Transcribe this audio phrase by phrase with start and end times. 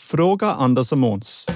[0.00, 1.46] Fråga Anders och Måns.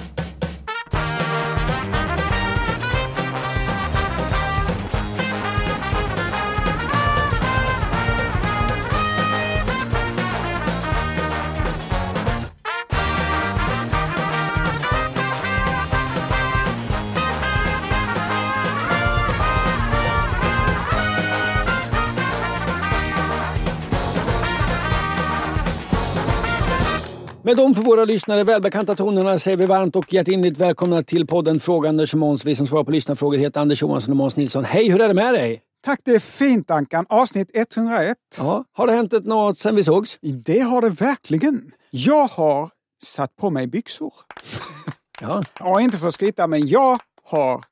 [27.45, 31.59] Med de för våra lyssnare välbekanta tonerna säger vi varmt och hjärtinligt välkomna till podden
[31.59, 32.45] Fråga Anders och Måns.
[32.45, 34.63] Vi som svarar på lyssnarfrågor heter Anders Johansson och Måns Nilsson.
[34.63, 35.61] Hej, hur är det med dig?
[35.85, 37.05] Tack, det är fint Ankan.
[37.09, 38.17] Avsnitt 101.
[38.37, 40.17] Ja, har det hänt något sen vi sågs?
[40.21, 41.71] Det har det verkligen.
[41.89, 42.69] Jag har
[43.03, 44.13] satt på mig byxor.
[45.21, 47.63] Ja, Ja, inte för att skryta, men jag har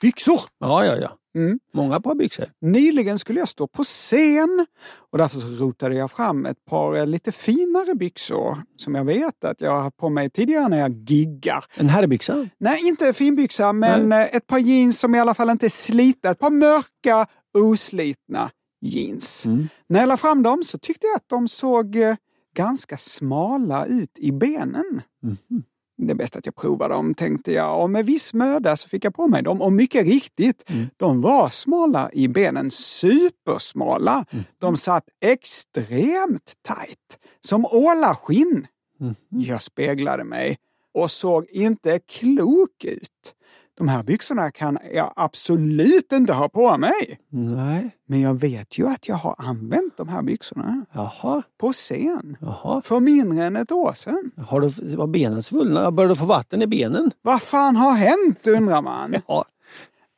[0.00, 0.40] byxor.
[0.58, 0.96] ja, ja.
[0.96, 1.10] ja.
[1.36, 1.58] Mm.
[1.74, 2.46] Många par byxor.
[2.60, 4.66] Nyligen skulle jag stå på scen
[5.12, 9.44] och därför så rotade jag fram ett par eh, lite finare byxor som jag vet
[9.44, 11.64] att jag har haft på mig tidigare när jag giggar.
[11.76, 12.48] En herrbyxa?
[12.58, 16.30] Nej, inte finbyxa, men eh, ett par jeans som i alla fall inte är slitna.
[16.30, 17.26] Ett par mörka,
[17.58, 18.50] oslitna
[18.80, 19.46] jeans.
[19.88, 22.16] När jag la fram dem så tyckte jag att de såg eh,
[22.56, 25.02] ganska smala ut i benen.
[25.98, 27.82] Det är bäst att jag provar dem, tänkte jag.
[27.82, 29.62] Och med viss möda så fick jag på mig dem.
[29.62, 32.70] Och mycket riktigt, de var smala i benen.
[32.70, 34.24] Supersmala.
[34.58, 37.18] De satt extremt tajt.
[37.40, 38.66] Som ålaskinn.
[39.28, 40.58] Jag speglade mig
[40.94, 43.34] och såg inte klok ut.
[43.78, 47.18] De här byxorna kan jag absolut inte ha på mig.
[47.28, 47.90] Nej.
[48.08, 51.42] Men jag vet ju att jag har använt de här byxorna Jaha.
[51.60, 52.36] på scen.
[52.40, 52.80] Jaha.
[52.80, 54.30] För mindre än ett år sedan.
[54.48, 55.90] Har du, var benen svullna?
[55.90, 57.10] Började du få vatten i benen?
[57.22, 59.14] Vad fan har hänt undrar man?
[59.28, 59.44] Ja.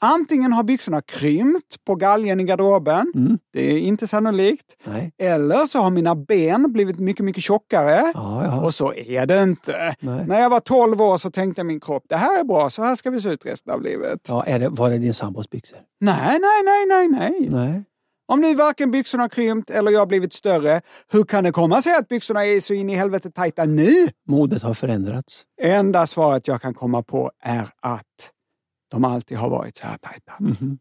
[0.01, 3.13] Antingen har byxorna krympt på galgen i garderoben.
[3.53, 4.77] Det är inte sannolikt.
[4.85, 5.13] Nej.
[5.19, 8.13] Eller så har mina ben blivit mycket, mycket tjockare.
[8.15, 8.61] Ja, ja.
[8.61, 9.95] Och så är det inte.
[10.01, 10.27] Nej.
[10.27, 12.95] När jag var 12 år så tänkte min kropp, det här är bra, så här
[12.95, 14.21] ska vi se ut resten av livet.
[14.29, 15.79] ja är det, var det din sambos byxor?
[16.01, 17.49] Nej, nej, nej, nej, nej.
[17.51, 17.85] Nej.
[18.31, 20.81] Om nu varken byxorna har krympt eller jag har blivit större,
[21.13, 23.91] hur kan det komma sig att byxorna är så in i helvete tajta nu?
[24.29, 25.43] Modet har förändrats.
[25.63, 28.05] Enda svaret jag kan komma på är att
[28.91, 30.33] de alltid har varit så här tajta.
[30.41, 30.79] Mhm,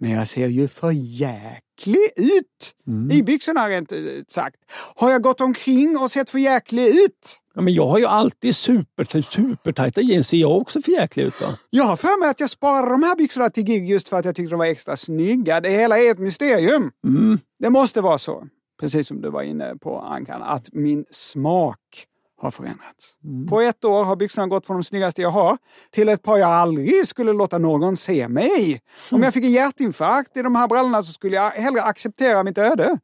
[0.00, 3.10] Men jag ser ju för jäklig ut Mm.
[3.10, 4.56] i byxorna rent ut sagt.
[4.96, 7.40] Har jag gått omkring och sett för jäklig ut?
[7.54, 10.28] Ja, men jag har ju alltid super, supertajta jeans.
[10.28, 11.46] Ser jag också för jäklig ut då?
[11.70, 14.24] Jag har för mig att jag sparade de här byxorna till gig just för att
[14.24, 15.60] jag tyckte de var extra snygga.
[15.60, 16.90] Det hela är ett mysterium.
[17.06, 17.38] Mm.
[17.58, 18.46] Det måste vara så,
[18.80, 21.78] precis som du var inne på Ankan, att min smak
[22.44, 23.16] har förändrats.
[23.48, 25.58] På ett år har byxorna gått från de snyggaste jag har
[25.90, 28.80] till ett par jag aldrig skulle låta någon se mig i.
[29.10, 32.58] Om jag fick en hjärtinfarkt i de här brallorna så skulle jag hellre acceptera mitt
[32.58, 32.98] öde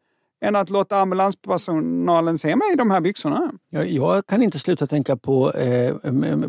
[0.44, 3.52] än att låta ambulanspersonalen se mig i de här byxorna.
[3.70, 5.94] Jag, jag kan inte sluta tänka på, eh,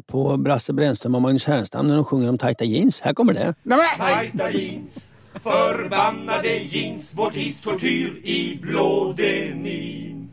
[0.07, 3.01] på Brasse Brännström och Magnus Härenstam när de sjunger om tajta jeans.
[3.01, 3.55] Här kommer det.
[3.63, 4.89] Nej, men, Tajta jeans,
[5.43, 10.29] förbannade jeans, vår tids tortyr i blå denim.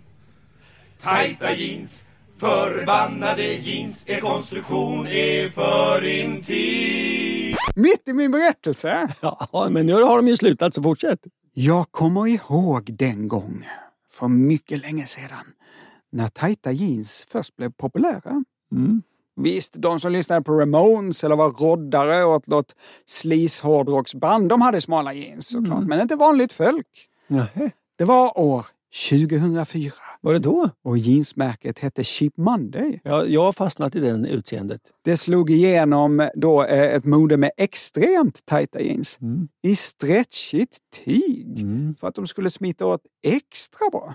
[1.03, 2.01] Tajta jeans,
[2.41, 7.57] förbannade jeans, er konstruktion är för intim.
[7.75, 9.09] mitt i min berättelse.
[9.53, 11.21] Ja, men nu har de ju slutat, så fortsätt.
[11.55, 13.67] Jag kommer ihåg den gång,
[14.11, 15.47] för mycket länge sedan,
[16.13, 18.45] när tajta jeans först blev populära.
[19.37, 22.75] Visst, de som lyssnade på Ramones eller var roddare åt något
[23.07, 26.87] sleaze-hårdrocksband, de hade smala jeans såklart, men inte vanligt folk.
[27.27, 27.71] Nähä.
[27.99, 28.67] Det var år
[29.11, 30.71] 2004 Var det då?
[30.85, 33.01] och jeansmärket hette Cheap Monday.
[33.05, 34.81] Ja, jag har fastnat i den utseendet.
[35.05, 39.19] Det slog igenom då eh, ett mode med extremt tajta jeans
[39.63, 41.67] i stretchigt tyg
[42.01, 44.15] för att de skulle smita åt extra bra.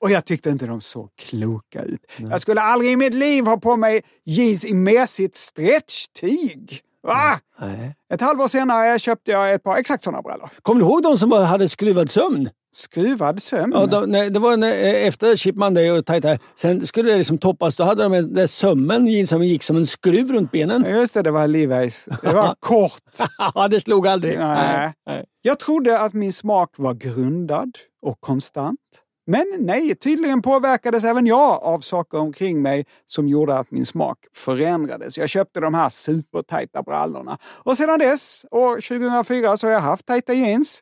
[0.00, 2.00] Och jag tyckte inte de såg kloka ut.
[2.18, 6.80] Jag skulle aldrig i mitt liv ha på mig jeans i mesigt stretchtyg.
[7.02, 7.38] Va?
[7.60, 7.94] Nej.
[8.14, 10.50] Ett halvår senare köpte jag ett par exakt sådana brallor.
[10.62, 12.48] Kommer du ihåg de som bara hade skruvad sömn?
[12.76, 13.72] Skruvad sömn.
[13.76, 16.38] Ja, de, nej, det var när, eh, efter Chip Monday och Tajta.
[16.56, 17.76] Sen skulle det liksom toppas.
[17.76, 20.84] Då hade de den där sömmen, som gick som en skruv runt benen.
[20.90, 22.18] Just det, det var Levi's.
[22.22, 23.28] Det var kort.
[23.54, 24.38] Ja, det slog aldrig.
[24.38, 24.92] Nej.
[25.06, 25.24] nej.
[25.42, 27.70] Jag trodde att min smak var grundad
[28.02, 28.80] och konstant.
[29.26, 34.18] Men nej, tydligen påverkades även jag av saker omkring mig som gjorde att min smak
[34.32, 35.18] förändrades.
[35.18, 37.38] Jag köpte de här supertajta brallorna.
[37.44, 40.80] Och sedan dess, år 2004, så har jag haft tajta jeans.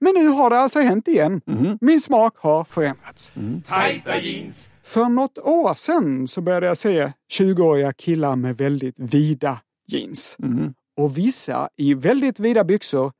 [0.00, 1.40] Men nu har det alltså hänt igen.
[1.80, 3.32] Min smak har förändrats.
[3.68, 9.58] Tajta jeans, För något år sedan så började jag se 20-åriga killar med väldigt vida
[9.88, 10.36] jeans.
[10.96, 13.12] Och vissa i väldigt vida byxor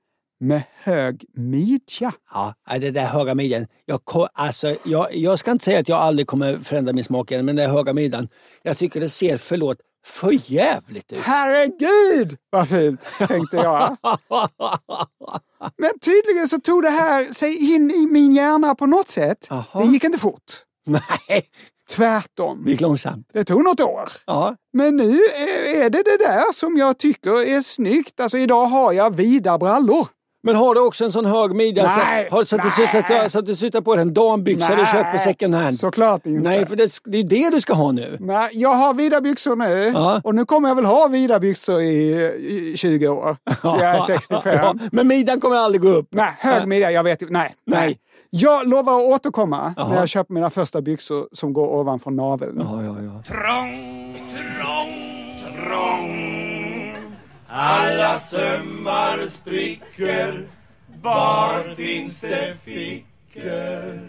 [0.43, 2.12] med hög midja.
[2.35, 3.67] Ja, det där höga midjan.
[3.85, 4.00] Jag,
[4.33, 7.56] alltså, jag, jag ska inte säga att jag aldrig kommer förändra min smak igen, men
[7.56, 8.29] den höga midjan.
[8.62, 11.23] Jag tycker det ser, förlåt, för jävligt ut.
[11.23, 13.97] Herregud vad fint, tänkte jag.
[15.77, 19.47] Men tydligen så tog det här sig in i min hjärna på något sätt.
[19.50, 19.67] Jaha.
[19.75, 20.53] Det gick inte fort.
[20.87, 21.47] Nej,
[21.91, 22.65] Tvärtom.
[22.65, 23.31] det gick långsamt.
[23.33, 24.09] Det tog något år.
[24.27, 24.56] Ja.
[24.73, 28.21] Men nu är är det det där som jag tycker är snyggt.
[28.21, 30.09] Alltså idag har jag vida brallor.
[30.44, 32.89] Men har du också en sån hög midja Nej, så, har, så, att du, nej.
[33.06, 35.75] så, att, så att du sitter på dig en dambyxa du köper second hand?
[35.75, 36.49] såklart inte.
[36.50, 38.17] Nej, för det, det är det du ska ha nu.
[38.21, 40.21] Nej, jag har vida byxor nu Ja.
[40.25, 41.93] och nu kommer jag väl ha vida byxor i,
[42.73, 43.37] i 20 år.
[43.62, 44.41] Jag är 65.
[44.44, 46.09] Ja, men midjan kommer aldrig gå upp.
[46.11, 47.33] Nej, hög midja, jag vet inte.
[47.35, 47.81] Nej, nej.
[47.87, 47.99] Nej.
[48.31, 52.56] Jag lovar att återkomma när jag köper mina första byxor som går ovanför naveln.
[52.59, 53.23] Ja, ja, ja.
[53.27, 54.17] trång,
[54.61, 56.31] trång, trång.
[57.54, 60.49] Alla sömmar spricker.
[61.02, 64.00] Var finns det fickor?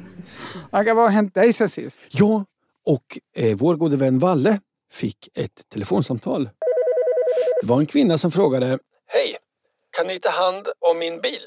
[0.72, 2.00] Agga, vad har hänt dig sen sist?
[2.10, 2.44] Jag
[2.86, 3.04] och
[3.38, 4.60] eh, vår gode vän Valle
[4.92, 6.50] fick ett telefonsamtal.
[7.62, 9.38] Det var en kvinna som frågade Hej,
[9.92, 11.42] kan ni ta hand om min bil?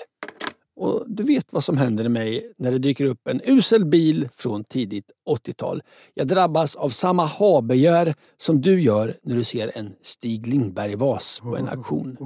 [0.76, 4.28] Och du vet vad som händer med mig när det dyker upp en usel bil
[4.34, 5.82] från tidigt 80-tal.
[6.14, 11.56] Jag drabbas av samma habegär som du gör när du ser en Stig Lindberg-vas på
[11.56, 12.16] en auktion.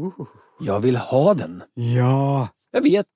[0.60, 1.62] Jag vill ha den.
[1.74, 2.48] Ja.
[2.70, 3.06] Jag vet,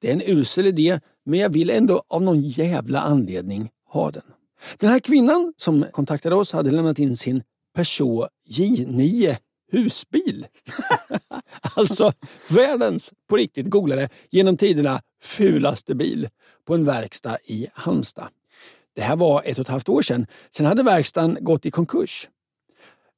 [0.00, 4.22] det är en usel idé, men jag vill ändå av någon jävla anledning ha den.
[4.78, 7.42] Den här kvinnan som kontaktade oss hade lämnat in sin
[7.74, 9.36] Peugeot J9
[9.70, 10.46] husbil.
[11.76, 12.12] alltså
[12.50, 16.28] världens, på riktigt googlade, genom tiderna fulaste bil
[16.66, 18.28] på en verkstad i Halmstad.
[18.94, 20.26] Det här var ett och ett halvt år sedan.
[20.50, 22.28] Sen hade verkstaden gått i konkurs.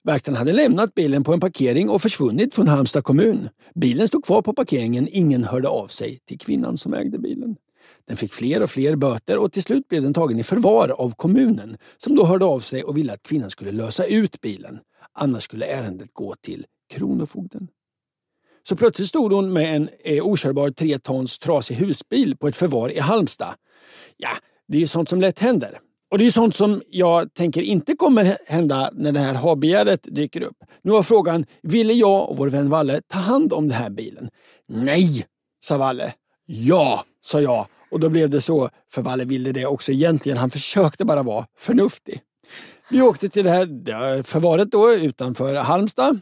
[0.03, 3.49] Verkstaden hade lämnat bilen på en parkering och försvunnit från Halmstad kommun.
[3.75, 5.09] Bilen stod kvar på parkeringen.
[5.11, 7.57] Ingen hörde av sig till kvinnan som ägde bilen.
[8.07, 11.15] Den fick fler och fler böter och till slut blev den tagen i förvar av
[11.15, 14.79] kommunen som då hörde av sig och ville att kvinnan skulle lösa ut bilen.
[15.15, 17.69] Annars skulle ärendet gå till Kronofogden.
[18.69, 22.93] Så plötsligt stod hon med en eh, okörbar tre tons trasig husbil på ett förvar
[22.93, 23.55] i Halmstad.
[24.17, 24.31] Ja,
[24.69, 25.79] det är ju sånt som lätt händer.
[26.11, 30.43] Och det är sånt som jag tänker inte kommer hända när det här habegäret dyker
[30.43, 30.57] upp.
[30.83, 34.31] Nu var frågan, ville jag och vår vän Valle ta hand om den här bilen?
[34.69, 35.27] Nej,
[35.65, 36.15] sa Valle.
[36.47, 37.67] Ja, sa jag.
[37.91, 40.39] Och då blev det så, för Valle ville det också egentligen.
[40.39, 42.21] Han försökte bara vara förnuftig.
[42.93, 46.21] Vi åkte till det här förvaret då utanför Halmstad.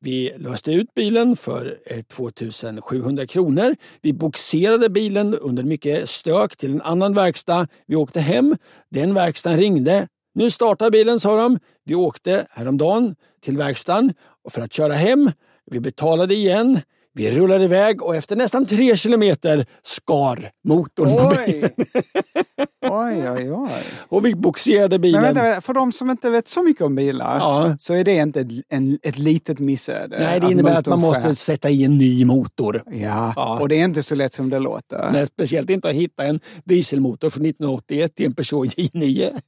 [0.00, 3.76] Vi löste ut bilen för eh, 2700 kronor.
[4.02, 7.66] Vi boxerade bilen under mycket stök till en annan verkstad.
[7.86, 8.56] Vi åkte hem.
[8.90, 10.08] Den verkstaden ringde.
[10.34, 11.58] Nu startar bilen, sa de.
[11.84, 14.14] Vi åkte häromdagen till verkstaden
[14.50, 15.30] för att köra hem.
[15.70, 16.80] Vi betalade igen.
[17.18, 21.70] Vi rullade iväg och efter nästan tre kilometer skar motorn på bilen.
[22.90, 23.70] Oj, oj, oj.
[24.08, 25.22] Och vi boxerade bilen.
[25.22, 27.76] Men vänta, för de som inte vet så mycket om bilar Ja.
[27.80, 30.18] så är det inte ett, en, ett litet missöde.
[30.18, 31.34] Nej, det att innebär att man måste skär.
[31.34, 32.82] sätta i en ny motor.
[32.86, 33.32] Ja.
[33.36, 33.58] Ja.
[33.60, 35.10] och det är inte så lätt som det låter.
[35.12, 39.40] Nej, speciellt inte att hitta en dieselmotor från 1981 till en Peugeot J9.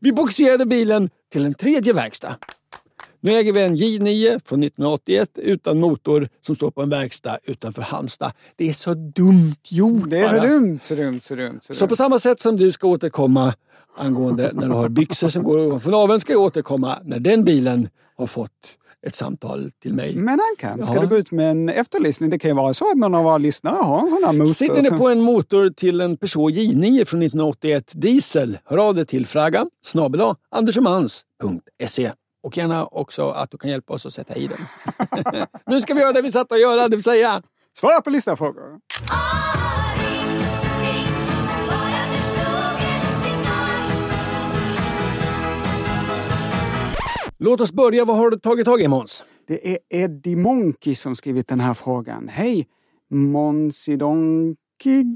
[0.00, 2.36] Vi boxerade bilen till en tredje verkstad.
[3.20, 7.82] Nu äger vi en J9 från 1981 utan motor som står på en verkstad utanför
[7.82, 8.32] Halmstad.
[8.56, 11.58] Det är så dumt gjort Det är så dumt, så dumt, så dumt.
[11.62, 13.54] Så Så på samma sätt som du ska återkomma
[13.96, 17.88] angående när du har byxor som går ovanför naveln ska jag återkomma när den bilen
[18.16, 18.50] har fått
[19.06, 20.16] ett samtal till mig.
[20.16, 21.00] Men Ankan, ska Ja.
[21.00, 22.30] du gå ut med en efterlysning?
[22.30, 24.52] Det kan ju vara så att någon av våra lyssnare har en sån här motor.
[24.52, 29.06] Sitter ni på en motor till en Peugeot J9 från 1981 diesel, hör av dig
[29.06, 30.20] till fraga snabel
[30.50, 32.12] andersomans.se.
[32.42, 34.58] Och gärna också att du kan hjälpa oss att sätta i den.
[35.66, 37.42] nu ska vi göra det vi satt att göra, det vill säga
[37.78, 38.80] Svara på lyssnarfrågor.
[47.38, 48.04] Låt oss börja.
[48.04, 49.24] Vad har du tagit tag i Måns?
[49.46, 52.28] Det är Eddie Monkey som skrivit den här frågan.
[52.28, 52.66] Hej!
[53.10, 54.56] Monsidonkig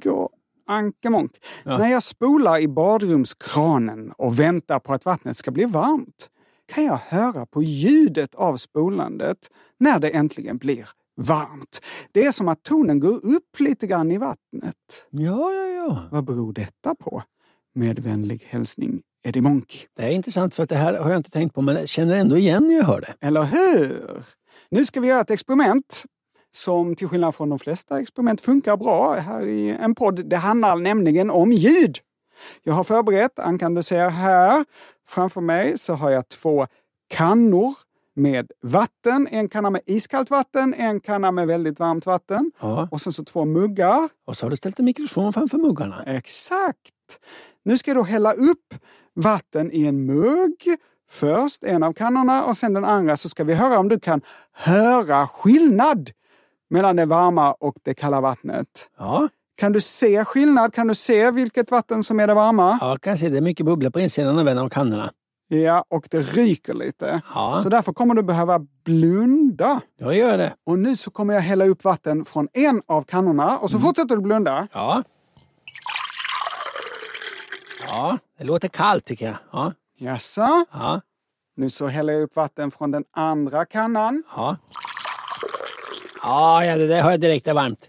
[0.07, 0.31] och
[0.69, 1.33] Anke Monk.
[1.65, 6.29] När jag spolar i badrumskranen och väntar på att vattnet ska bli varmt
[6.73, 9.39] kan jag höra på ljudet av spolandet
[9.81, 11.81] när det äntligen blir varmt.
[12.13, 15.09] Det är som att tonen går upp lite grann i vattnet.
[15.11, 15.99] Ja, ja, ja.
[16.11, 17.23] Vad beror detta på?
[17.75, 19.87] Med vänlig hälsning Eddie Monk.
[19.97, 22.17] Det är intressant för att det här har jag inte tänkt på men jag känner
[22.17, 23.27] ändå igen när jag hör det.
[23.27, 24.23] Eller hur?
[24.71, 26.05] Nu ska vi göra ett experiment
[26.51, 30.29] som till skillnad från de flesta experiment funkar bra här i en podd.
[30.29, 31.99] Det handlar nämligen om ljud.
[32.63, 34.65] Jag har förberett, Ankan du ser här
[35.09, 36.67] framför mig så har jag två
[37.09, 37.75] kannor
[38.15, 39.29] med vatten.
[39.31, 42.53] En kanna med iskallt vatten, en kanna med väldigt varmt vatten.
[42.61, 42.89] Ja.
[42.91, 44.09] Och sen så två muggar.
[44.27, 46.03] Och så har du ställt en mikrofon framför muggarna.
[46.07, 47.21] Exakt!
[47.65, 48.75] Nu ska jag då hälla upp
[49.15, 50.77] vatten i en mugg.
[51.11, 54.21] Först en av kannorna och sen den andra så ska vi höra om du kan
[54.53, 56.11] höra skillnad
[56.71, 58.91] mellan det varma och det kalla vattnet.
[58.99, 59.29] Ja,
[59.63, 60.75] Kan du se skillnad?
[60.75, 62.79] Kan du se vilket vatten som är det varma?
[62.81, 65.13] ja jag kan se det är mycket bubblor på insidan av en av kannorna.
[65.49, 67.21] Ja, och det ryker lite.
[67.35, 67.61] Ja.
[67.63, 69.81] Så därför kommer du behöva blunda.
[69.99, 70.55] Jag gör det.
[70.67, 74.17] Och nu så kommer jag hälla upp vatten från en av kannorna och så fortsätter
[74.17, 74.69] du blunda.
[74.73, 75.03] Ja.
[77.87, 79.37] Ja, det låter kallt tycker jag.
[79.53, 80.65] Ja, Jaså?
[80.73, 81.01] ja,
[81.57, 84.23] Nu så häller jag upp vatten från den andra kannan.
[84.37, 84.57] ja.
[86.23, 87.89] Ja, ja det där hör jag direkt är varmt.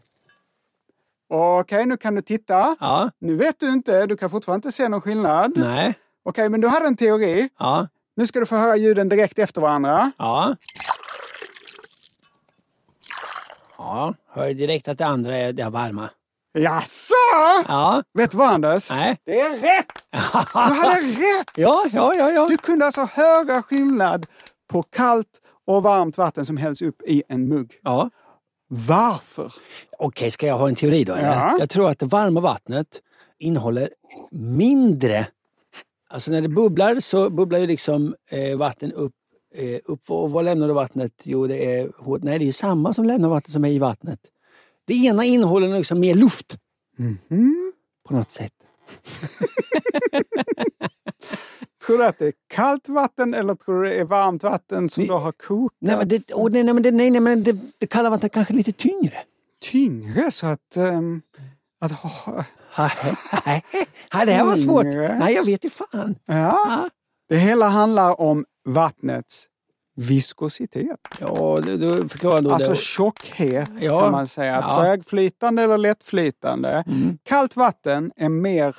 [1.36, 2.76] Okej, nu kan du titta.
[2.80, 5.52] Ja, Nu vet du inte, du kan fortfarande inte se någon skillnad.
[5.56, 5.94] nej,
[6.26, 7.50] Okej, men du hade en teori.
[7.60, 10.12] ja, Nu ska du få höra ljuden direkt efter varandra.
[10.18, 10.56] ja.
[13.78, 16.10] Ja, hör direkt att det andra är det varma.
[16.58, 17.14] Jaså?
[17.68, 18.92] Ja, Vet du vad Anders?
[18.92, 19.18] nej.
[19.26, 19.86] Det är rätt!
[20.12, 20.18] Du
[20.60, 21.52] hade rätt!
[21.56, 22.48] Ja, ja, ja, ja.
[22.50, 24.26] Du kunde alltså höra skillnad
[24.72, 27.80] på kallt och varmt vatten som hälls upp i en mugg.
[27.84, 28.10] Ja.
[28.68, 29.54] Varför?
[30.00, 31.14] Okej, ska jag ha en teori då?
[31.14, 31.58] Ja.
[31.60, 33.02] Jag tror att det varma vattnet
[33.40, 33.90] innehåller
[34.32, 35.28] mindre...
[36.10, 39.14] Alltså när det bubblar så bubblar ju liksom eh, vatten upp.
[39.56, 41.24] Eh, upp och vad lämnar då vattnet?
[41.26, 43.80] Jo, det är, hårt- nej, det är ju samma som lämnar vattnet som är i
[43.80, 44.20] vattnet.
[44.86, 46.58] Det ena innehåller liksom mer luft.
[48.08, 48.52] På något sätt.
[51.86, 55.08] Tror du att det är kallt vatten eller tror du det är varmt vatten som
[55.08, 55.78] då har kokat?
[55.82, 58.32] Nej, men det, åh, nej, nej, men det, nej, nej, men det, det kalla vattnet
[58.32, 59.18] kanske är lite tyngre.
[59.62, 60.78] Tyngre så att...
[60.78, 61.22] ehm,
[61.82, 62.46] att ha,
[64.26, 64.86] det här var svårt.
[64.86, 66.16] Nej, jag vet inte fan.
[66.26, 66.90] ja.
[67.30, 69.46] Det hela handlar om vattnets
[69.96, 71.00] viskositet.
[71.20, 72.78] Ja, du, du förklarar då Alltså det.
[72.78, 74.02] tjockhet Ja.
[74.02, 74.64] kan man säga.
[74.68, 74.76] Ja.
[74.84, 76.84] Trögflytande eller lättflytande.
[76.88, 77.18] Mm.
[77.24, 78.76] Kallt vatten är mer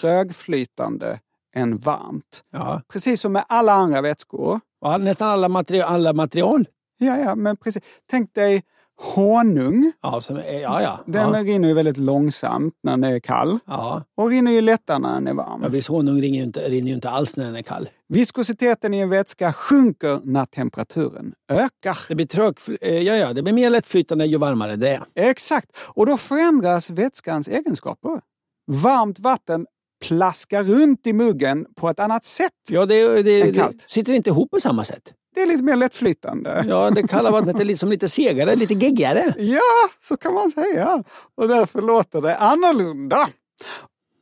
[0.00, 1.20] trögflytande
[1.56, 2.42] än varmt.
[2.52, 2.82] Ja.
[2.92, 4.60] Precis som med alla andra vätskor.
[4.80, 6.68] Ja, nästan alla material, alla material.
[6.98, 7.82] Ja, ja, men precis.
[8.10, 8.62] Tänk dig
[9.00, 9.92] honung.
[10.02, 11.00] Ja, som, ja, ja.
[11.06, 11.42] Den ja.
[11.42, 14.02] rinner ju väldigt långsamt när den är kall ja.
[14.16, 15.62] och rinner ju lättare när den är varm.
[15.62, 17.88] ja viss honung rinner ju, inte, rinner ju inte alls när den är kall.
[18.08, 21.98] Viskositeten i en vätska sjunker när temperaturen ökar.
[22.08, 25.04] Det blir, trög, eh, ja, ja, det blir mer lättflytande ju varmare det är.
[25.14, 28.20] Exakt, och då förändras vätskans egenskaper.
[28.66, 29.66] Varmt vatten
[30.08, 32.52] plaskar runt i muggen på ett annat sätt.
[32.70, 33.82] Ja, det, det, Än det kallt.
[33.90, 35.12] sitter inte ihop på samma sätt.
[35.34, 36.64] Det är lite mer lättflytande.
[36.68, 39.34] Ja, det kalla vattnet är liksom lite segare, lite geggigare.
[39.38, 39.60] Ja,
[40.00, 41.04] så kan man säga.
[41.36, 43.28] Och därför låter det annorlunda.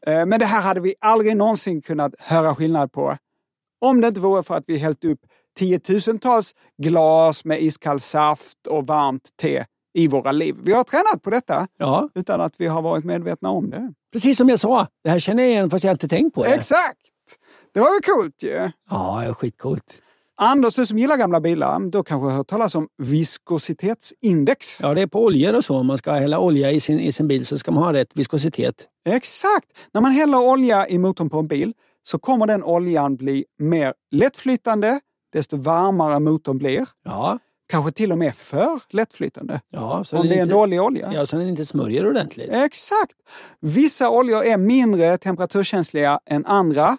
[0.07, 3.17] Eh, Men det här hade vi aldrig någonsin kunnat höra skillnad på
[3.81, 5.21] om det inte vore för att vi hällt upp
[5.59, 10.57] tiotusentals glas med iskall saft och varmt te i våra liv.
[10.62, 13.92] Vi har tränat på detta Ja, utan att vi har varit medvetna om det.
[14.12, 14.87] precis som jag sa.
[15.04, 16.54] Det här känner jag igen fast jag inte tänkt på det.
[16.54, 16.99] Exakt!
[17.75, 18.71] Det var ju coolt ju.
[18.90, 20.02] Ja, det är skitcoolt.
[20.40, 22.88] Anders, du som gillar gamla bilar, då kanske har hört talas om
[23.68, 24.80] viskositetsindex.
[24.83, 25.76] Ja, det är på oljor och så.
[25.76, 28.11] Om man ska hälla olja i sin, i sin bil så ska man ha rätt
[28.14, 28.87] viskositet.
[29.09, 29.66] Exakt!
[29.95, 33.95] När man häller olja i motorn på en bil så kommer den oljan bli mer
[34.11, 35.00] lättflytande
[35.33, 36.87] desto varmare motorn blir.
[37.04, 37.38] Ja,
[37.69, 39.61] Kanske till och med för lättflytande.
[39.71, 41.11] ja så Om det är en inte, dålig olja.
[41.15, 42.51] Ja, så den inte smörjer ordentligt.
[42.51, 43.13] Exakt!
[43.61, 46.99] Vissa oljor är mindre temperaturkänsliga än andra.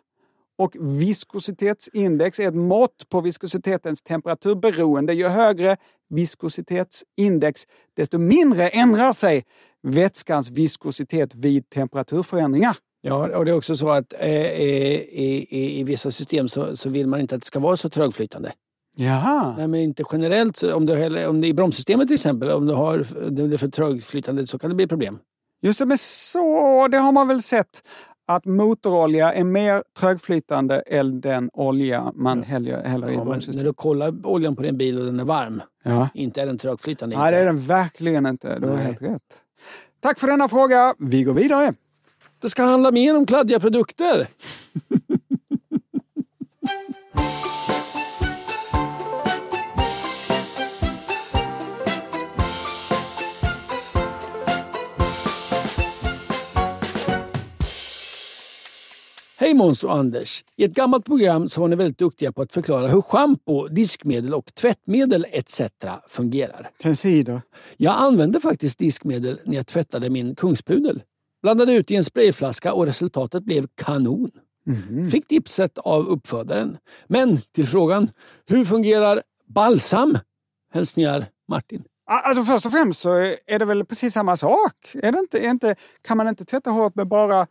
[0.58, 5.14] Och viskositetsindex är ett mått på viskositetens temperaturberoende.
[5.14, 5.78] Ju högre
[6.10, 7.62] viskositetsindex,
[7.96, 9.46] desto mindre ändrar sig
[9.84, 12.78] vätskans viskositet vid temperaturförändringar.
[13.02, 15.08] Ja, och det är också så att eh, i,
[15.50, 18.52] i, i vissa system så, så vill man inte att det ska vara så trögflytande.
[18.96, 19.56] Jaha.
[19.58, 20.64] Nej, men inte generellt.
[20.64, 24.48] Om du, om det, I bromssystemet till exempel, om du har det är för trögflytande
[24.48, 25.20] så kan det bli problem.
[25.62, 27.84] Just det, men så, det har man väl sett
[28.28, 33.66] att motorolja är mer trögflytande än den olja man häller, häller i Ja, när bromssystemet.
[33.70, 36.10] du kollar oljan på din bil och den är varm, Ja.
[36.14, 37.18] inte är den trögflytande.
[37.18, 37.42] Nej, det inte.
[37.50, 38.60] är den verkligen inte.
[38.60, 39.22] Du har helt rätt.
[40.02, 40.96] Tack för denna fråga.
[41.00, 41.74] Vi går vidare.
[42.42, 44.28] Det ska handla mer om kladdiga produkter.
[59.50, 60.44] Hej Måns och Anders!
[60.56, 64.34] I ett gammalt program så var ni väldigt duktiga på att förklara hur schampo, diskmedel
[64.34, 65.62] och tvättmedel etc.
[66.08, 66.70] fungerar.
[66.82, 67.42] Tensider.
[67.78, 71.02] Jag använde faktiskt diskmedel när jag tvättade min kungspudel.
[71.42, 74.32] Blandade ut i en sprayflaska och resultatet blev kanon.
[75.12, 76.78] Fick tipset av uppfödaren.
[77.08, 78.10] Men till frågan,
[78.46, 80.18] hur fungerar balsam?
[80.74, 81.84] Hälsningar Martin.
[82.06, 83.14] Alltså först och främst så
[83.48, 84.92] är det väl precis samma sak?
[84.94, 87.48] Är det inte, är inte, kan man inte tvätta håret med bara...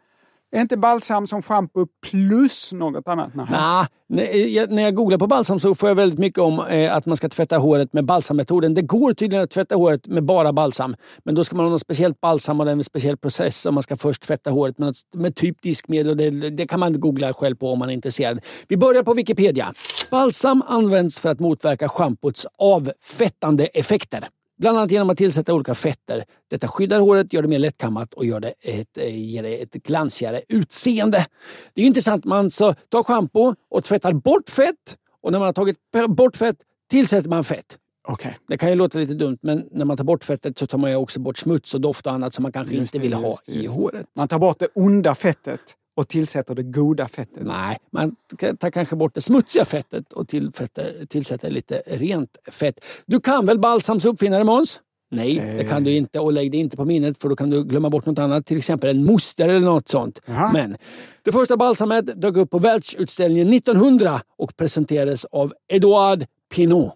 [0.56, 3.34] Är inte balsam som schampo plus något annat?
[3.34, 6.96] Nah, när, jag, när jag googlar på balsam så får jag väldigt mycket om eh,
[6.96, 8.74] att man ska tvätta håret med balsammetoden.
[8.74, 10.96] Det går tydligen att tvätta håret med bara balsam.
[11.24, 13.66] Men då ska man ha något speciellt balsam och det är en speciell process.
[13.66, 16.10] Och man ska först tvätta håret med, något, med typ diskmedel.
[16.10, 18.40] Och det, det kan man googla själv på om man är intresserad.
[18.68, 19.74] Vi börjar på Wikipedia.
[20.10, 24.28] Balsam används för att motverka schampots avfettande effekter.
[24.58, 26.24] Bland annat genom att tillsätta olika fetter.
[26.50, 29.72] Detta skyddar håret, gör det mer lättkammat och gör det ett, eh, ger det ett
[29.72, 31.26] glansigare utseende.
[31.74, 32.24] Det är intressant.
[32.24, 34.96] Man så tar schampo och tvättar bort fett.
[35.22, 35.76] Och när man har tagit
[36.08, 36.56] bort fett
[36.90, 37.78] tillsätter man fett.
[38.08, 38.38] Okej.
[38.48, 40.90] Det kan ju låta lite dumt, men när man tar bort fettet så tar man
[40.90, 43.24] ju också bort smuts och doft och annat som man kanske Just inte det, vill
[43.24, 44.06] ha det, i håret.
[44.16, 45.60] Man tar bort det onda fettet
[45.98, 47.42] och tillsätter det goda fettet.
[47.46, 48.16] Nej, man
[48.60, 52.84] tar kanske bort det smutsiga fettet och tillfetter, tillsätter lite rent fett.
[53.06, 54.80] Du kan väl balsams uppfinnare Måns?
[55.10, 57.64] Nej, det kan du inte och lägg det inte på minnet för då kan du
[57.64, 58.46] glömma bort något annat.
[58.46, 60.20] Till exempel en moster eller något sånt.
[60.26, 60.50] Jaha.
[60.52, 60.76] Men
[61.22, 66.24] det första balsamet dök upp på världsutställningen 1900 och presenterades av Edouard
[66.54, 66.92] Pinot.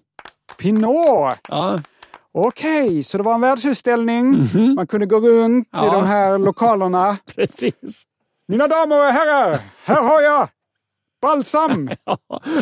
[0.59, 1.37] Pinot!
[1.49, 1.81] Ja,
[2.35, 4.31] Okej, så det var en världsutställning.
[4.31, 4.75] Mhm.
[4.75, 5.93] Man kunde gå runt i Ja.
[5.93, 7.17] de här lokalerna.
[7.37, 8.05] precis.
[8.49, 10.49] Mina damer och herrar, här har jag
[11.23, 11.91] balsam!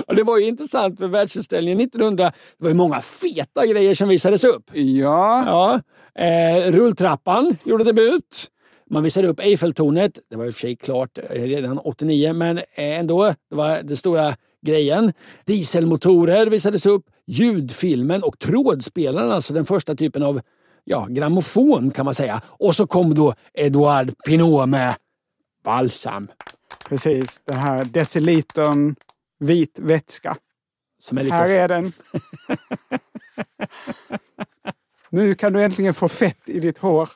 [0.06, 2.24] Ja, det var ju intressant för världsutställningen 1900.
[2.24, 4.70] Det var ju många feta grejer som visades upp.
[4.72, 5.80] Ja, Ja,
[6.24, 8.48] eh, rulltrappan gjorde debut.
[8.90, 10.18] Man visade upp Eiffeltornet.
[10.30, 13.24] Det var i och för sig klart eh, redan 89, men eh, ändå.
[13.50, 14.34] Det var den stora
[14.66, 15.12] grejen.
[15.46, 17.04] Dieselmotorer visades upp.
[17.26, 20.40] Ljudfilmen och trådspelaren, alltså den första typen av
[20.84, 22.42] ja, grammofon kan man säga.
[22.46, 24.94] Och så kom då Edouard Pinot med
[25.62, 26.28] balsam.
[26.88, 27.40] precis.
[27.44, 28.96] Den här decilitern
[29.38, 30.36] vit vätska.
[30.98, 31.90] Som är lite Här är den.
[35.10, 37.08] nu kan du äntligen få fett i ditt hår.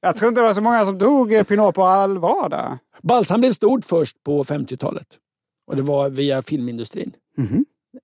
[0.00, 2.78] Jag tror inte det var så många som tog Pinot på allvar där.
[3.02, 5.06] Balsam blev stort först på 50-talet.
[5.66, 7.12] Och det var via filmindustrin.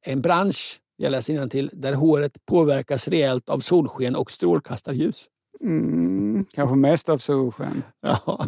[0.06, 5.28] En bransch, jag läser till där håret påverkas rejält av solsken och strålkastarljus.
[5.60, 7.82] Mm, kanske mest av solsken.
[8.00, 8.46] Ja.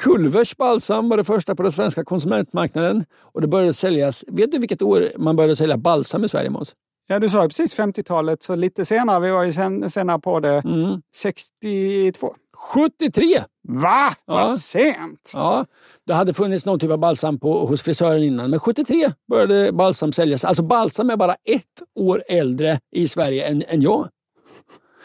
[0.00, 3.04] Kulvers balsam var det första på den svenska konsumentmarknaden.
[3.20, 6.74] Och det började säljas, vet du vilket år man började sälja balsam i Sverige Måns?
[7.06, 9.20] Ja, du sa ju precis 50-talet, så lite senare.
[9.20, 10.62] Vi var ju sen, senare på det.
[10.64, 11.00] Mm.
[11.16, 12.34] 62.
[12.74, 13.24] 73!
[13.68, 14.12] Va?
[14.26, 14.34] Ja.
[14.34, 15.32] Vad sent!
[15.34, 15.64] Ja,
[16.06, 20.12] det hade funnits någon typ av balsam på, hos frisören innan, men 73 började balsam
[20.12, 20.44] säljas.
[20.44, 24.08] Alltså balsam är bara ett år äldre i Sverige än, än jag.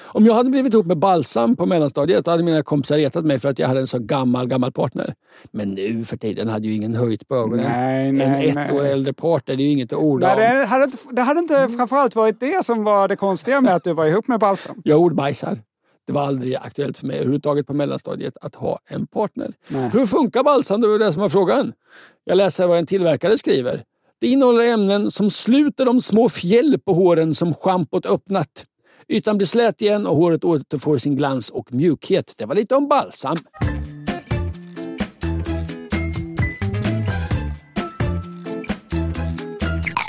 [0.06, 3.50] Om jag hade blivit ihop med balsam på mellanstadiet hade mina kompisar retat mig för
[3.50, 5.16] att jag hade en så gammal, gammal partner.
[5.52, 7.66] Men nu för tiden hade ju ingen höjt på ögonen.
[7.72, 8.72] Nej, nej, en ett nej.
[8.72, 10.40] år äldre partner, det är ju inget att orda om.
[10.40, 13.84] det hade, inte, det hade inte framförallt varit det som var det konstiga med att
[13.84, 14.82] du var ihop med Balsam.
[14.84, 15.60] Jag ordbajsar.
[16.08, 19.54] Det var aldrig aktuellt för mig överhuvudtaget på mellanstadiet att ha en partner.
[19.68, 19.90] Nej.
[19.94, 20.82] Hur funkar balsam?
[20.82, 21.74] Det var det som var frågan.
[22.24, 23.84] Jag läser vad en tillverkare skriver.
[24.22, 28.66] Det innehåller ämnen som sluter de små fjäll på håren som schampot öppnat.
[29.08, 32.34] Ytan blir slät igen och håret återfår sin glans och mjukhet.
[32.38, 33.38] Det var lite om balsam.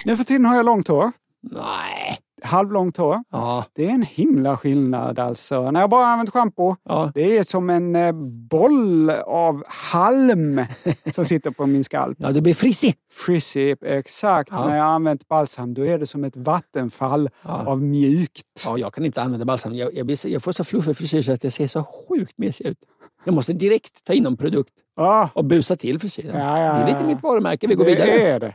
[0.05, 1.13] Nu för tiden har jag långt hår.
[1.43, 2.19] Nej.
[2.43, 3.23] Halvlångt hår.
[3.31, 5.71] Ja, Det är en himla skillnad alltså.
[5.71, 7.11] När jag bara använt schampo, Ja.
[7.15, 8.13] det är som en eh,
[8.51, 10.61] boll av halm
[11.15, 12.17] som sitter på min skalp.
[12.21, 12.95] ja du blir frissig.
[13.13, 14.49] Frizzy, exakt.
[14.53, 14.69] Ja.
[14.69, 18.43] När jag använt balsam, då är det som ett vattenfall av mjukt.
[18.65, 19.75] Ja, jag kan inte använda balsam.
[19.75, 22.67] Jag, jag, blir, jag får så fluffig frisyr så att jag ser så sjukt mesig
[22.67, 22.79] ut.
[23.25, 24.73] Jag måste direkt ta in någon produkt
[25.33, 26.33] och busa till frisyren.
[26.35, 27.67] Det är lite mitt varumärke.
[27.67, 28.11] Vi går det vidare.
[28.11, 28.55] är det.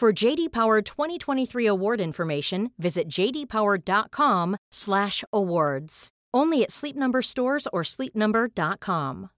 [0.00, 6.08] For JD Power 2023 award information, visit jdpower.com/awards.
[6.36, 9.28] Only at Sleep Number stores or sleepnumber.com.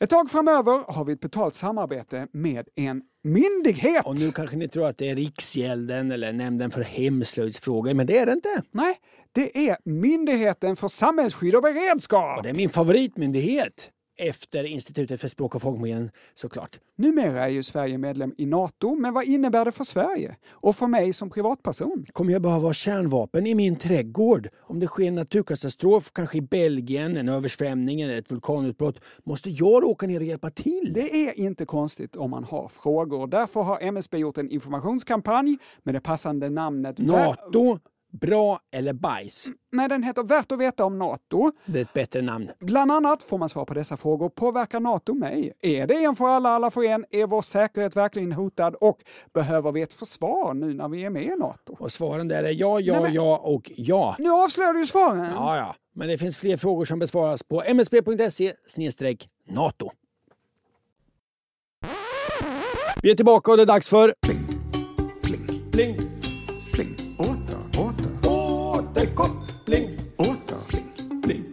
[0.00, 4.06] Ett tag framöver har vi ett betalt samarbete med en myndighet.
[4.06, 8.18] Och nu kanske ni tror att det är Riksgälden eller Nämnden för hemslöjdsfrågor, men det
[8.18, 8.62] är det inte.
[8.70, 8.96] Nej,
[9.32, 12.36] det är Myndigheten för samhällsskydd och beredskap.
[12.36, 13.90] Och det är min favoritmyndighet.
[14.16, 16.80] Efter Institutet för språk och folkminnen såklart.
[16.96, 20.36] Numera är ju Sverige medlem i NATO, men vad innebär det för Sverige?
[20.50, 22.06] Och för mig som privatperson?
[22.12, 24.48] Kommer jag behöva ha kärnvapen i min trädgård?
[24.60, 29.82] Om det sker en naturkatastrof, kanske i Belgien, en översvämning eller ett vulkanutbrott, måste jag
[29.82, 30.92] då åka ner och hjälpa till?
[30.94, 33.26] Det är inte konstigt om man har frågor.
[33.26, 37.78] Därför har MSB gjort en informationskampanj med det passande namnet NATO,
[38.20, 39.46] bra eller bajs?
[39.72, 41.52] Nej, den heter Värt att veta om NATO.
[41.66, 42.50] Det är ett bättre namn.
[42.60, 44.28] Bland annat får man svar på dessa frågor.
[44.28, 45.52] Påverkar NATO mig?
[45.60, 47.04] Är det en för alla, alla för en?
[47.10, 48.74] Är vår säkerhet verkligen hotad?
[48.74, 48.98] Och
[49.34, 51.76] behöver vi ett försvar nu när vi är med i NATO?
[51.78, 54.16] Och svaren där är ja, ja, Nej, men- ja och ja.
[54.18, 55.24] Nu avslöjar du ju svaren!
[55.34, 55.76] Ja, ja.
[55.94, 58.52] Men det finns fler frågor som besvaras på msb.se
[59.48, 59.90] NATO.
[63.02, 64.14] Vi är tillbaka och det är dags för...
[64.22, 64.38] Pling,
[65.22, 65.70] Pling.
[65.72, 66.13] pling.
[69.04, 69.98] Åter, åter, Återkoppling.
[70.16, 71.44] åter, pling, pling.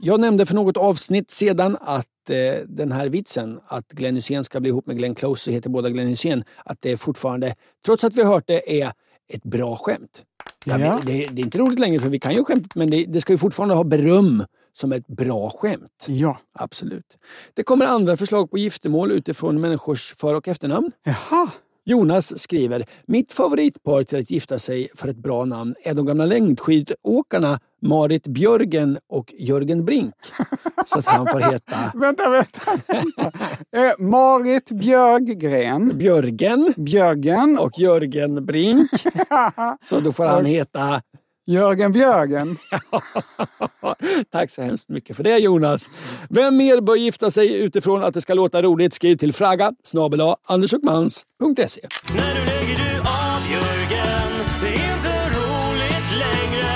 [0.00, 4.60] Jag nämnde för något avsnitt sedan att eh, den här vitsen, att Glenn Hysén ska
[4.60, 7.54] bli ihop med Glenn Close så heter båda Glenn Hysén, att det fortfarande,
[7.86, 8.92] trots att vi har hört det, är
[9.28, 10.22] ett bra skämt.
[10.64, 11.00] Ja, Ja.
[11.06, 13.20] vi- Det, det är inte roligt längre för vi kan ju skämtet, men det, det
[13.20, 16.06] ska ju fortfarande ha beröm som ett bra skämt.
[16.08, 16.38] Ja.
[16.58, 17.06] Absolut.
[17.54, 20.90] Det kommer andra förslag på giftermål utifrån människors för och efternamn.
[21.04, 21.50] Jaha.
[21.86, 26.24] Jonas skriver, mitt favoritpar till att gifta sig för ett bra namn är de gamla
[26.26, 30.14] längdskidåkarna Marit Björgen och Jörgen Brink.
[30.86, 32.60] Så att han får heta Vänta, vänta.
[32.86, 33.32] vänta.
[33.76, 35.98] Eh, Marit Björgren.
[35.98, 37.58] Björgen Björgen.
[37.58, 38.90] och Jörgen Brink.
[39.80, 41.02] Så då får han heta...
[41.46, 42.56] Jörgen Björgen.
[44.30, 45.90] Tack så hemskt mycket för det Jonas.
[46.28, 48.92] Vem mer bör gifta sig utifrån att det ska låta roligt?
[48.94, 51.88] Skriv till fraga snabel andersochmans.se.
[52.14, 54.30] När du lägger du av Jörgen
[54.62, 56.72] Det är inte roligt längre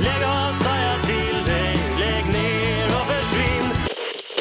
[0.00, 3.70] Lägg av sa jag till dig Lägg ner och försvinn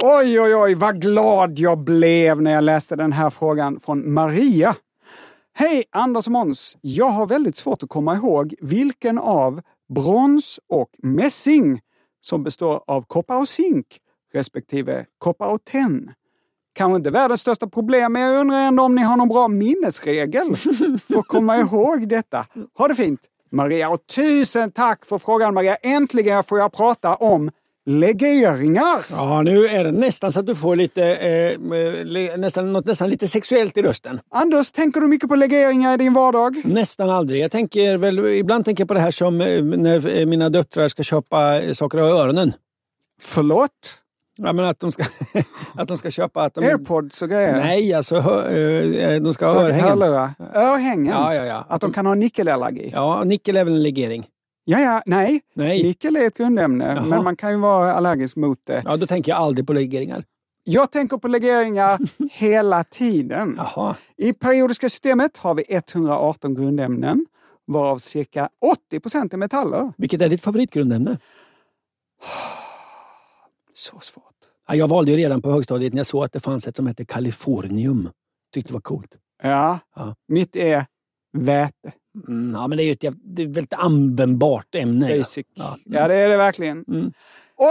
[0.01, 4.75] Oj, oj, oj, vad glad jag blev när jag läste den här frågan från Maria.
[5.57, 6.77] Hej Anders och Måns!
[6.81, 9.61] Jag har väldigt svårt att komma ihåg vilken av
[9.95, 11.81] brons och mässing
[12.21, 13.85] som består av koppar och zink
[14.33, 16.11] respektive koppar och tenn.
[16.73, 20.55] Kanske inte världens största problem, men jag undrar ändå om ni har någon bra minnesregel
[21.07, 22.45] för att komma ihåg detta.
[22.77, 23.21] Ha det fint!
[23.51, 25.75] Maria, och tusen tack för frågan Maria!
[25.75, 27.51] Äntligen får jag prata om
[27.85, 29.05] legeringar!
[29.09, 31.59] Ja, nu är det nästan så att du får lite, eh,
[32.05, 34.19] le- nästan, något nästan lite sexuellt i rösten.
[34.31, 36.61] Anders, tänker du mycket på legeringar i din vardag?
[36.65, 37.41] Nästan aldrig.
[37.43, 40.87] Jag tänker väl, ibland tänker jag på det här som eh, när eh, mina döttrar
[40.87, 42.53] ska köpa eh, saker av öronen.
[43.21, 43.69] Förlåt?
[44.37, 45.03] Ja, men att de ska,
[45.75, 46.41] att de ska köpa...
[46.43, 47.53] Att de, Airpods och grejer?
[47.59, 49.85] Nej, alltså eh, de ska ha örhängen.
[49.89, 50.29] Hörlurar?
[50.53, 51.13] Örhängen?
[51.13, 51.65] Ja, ja, ja.
[51.69, 52.89] Att de kan ha nickelallergi?
[52.93, 54.25] Ja, nickel är väl en legering.
[54.67, 55.41] Ja, ja, nej.
[55.53, 55.83] Nej.
[55.83, 57.05] Nickel är ett grundämne, Jaha.
[57.05, 58.81] men man kan ju vara allergisk mot det.
[58.85, 60.23] Ja, då tänker jag aldrig på legeringar.
[60.63, 61.99] Jag tänker på legeringar
[62.31, 63.55] hela tiden.
[63.57, 63.95] Jaha.
[64.17, 67.25] I periodiska systemet har vi 118 grundämnen,
[67.67, 68.49] varav cirka
[68.89, 69.93] 80 procent är metaller.
[69.97, 71.17] Vilket är ditt favoritgrundämne?
[73.73, 74.23] Så svårt.
[74.67, 76.87] Ja, jag valde ju redan på högstadiet när jag såg att det fanns ett som
[76.87, 78.09] hette Californium.
[78.53, 79.15] Tyckte det var coolt.
[79.43, 80.15] Ja, Ja.
[80.27, 80.85] mitt är
[81.37, 81.91] väte.
[82.27, 85.11] Mm, ja, men det är ju ett, det är ett väldigt användbart ämne.
[85.11, 85.17] ja.
[85.17, 85.45] Basic.
[85.53, 85.77] Ja.
[85.85, 86.85] Ja, det är det verkligen.
[86.87, 87.11] Mm.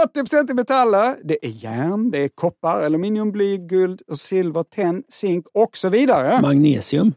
[0.05, 1.15] 80 procent är metaller.
[1.23, 6.41] Det är järn, det är koppar, aluminium, bly, guld, silver, tenn, zink och så vidare.
[6.41, 7.13] Magnesium.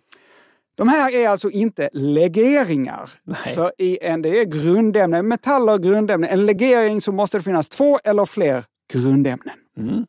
[0.74, 3.10] De här är alltså inte legeringar.
[3.24, 3.54] Nej.
[3.54, 6.30] För i en, det är grundämnen, metaller och grundämnen.
[6.30, 9.54] En legering så måste det finnas två eller fler grundämnen.
[9.78, 10.04] Mm.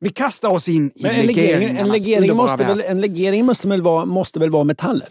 [0.00, 3.46] Vi kastar oss in i Men en legering, en legeringarnas legering, måste väl, en legering
[3.46, 5.08] måste väl, vara, måste väl vara metaller?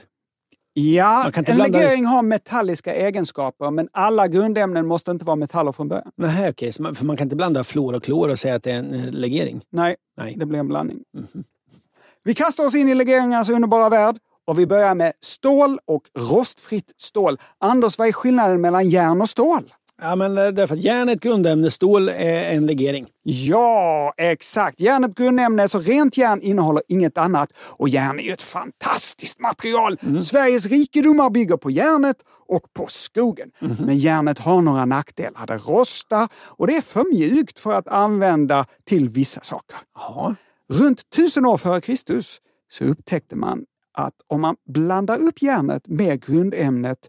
[0.77, 6.11] Ja, en legering har metalliska egenskaper, men alla grundämnen måste inte vara metaller från början.
[6.15, 6.71] Nej, okej.
[6.71, 8.77] så man, för man kan inte blanda fluor och klor och säga att det är
[8.77, 9.61] en eh, legering.
[9.69, 10.35] Nej, Nej.
[10.37, 10.99] det blir en blandning.
[12.23, 16.93] Vi kastar oss in i legeringarnas underbara värld och vi börjar med stål och rostfritt
[16.97, 17.39] stål.
[17.57, 19.73] Anders, vad är skillnaden mellan järn och stål?
[20.01, 23.07] Ja, men eh, därför att järn är ett grundämne, stål är en legering.
[23.23, 24.79] Ja, exakt.
[24.79, 27.49] Järn är ett grundämne, så rent järn innehåller inget annat.
[27.57, 29.97] Och järn är ju ett fantastiskt material.
[30.21, 33.51] Sveriges rikedomar bygger på järnet och på skogen.
[33.59, 35.47] Men järnet har några nackdelar.
[35.47, 39.77] Det rostar och det är för mjukt för att använda till vissa saker.
[39.95, 40.35] Ja.
[40.73, 42.37] Runt 1000 år före Kristus
[42.71, 46.99] så upptäckte man att om man blandar upp järnet med grundämnet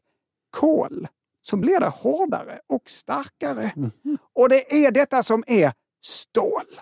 [0.50, 1.08] kol
[1.48, 3.72] så blir det hårdare och starkare.
[4.34, 6.80] Och det är detta som är stål.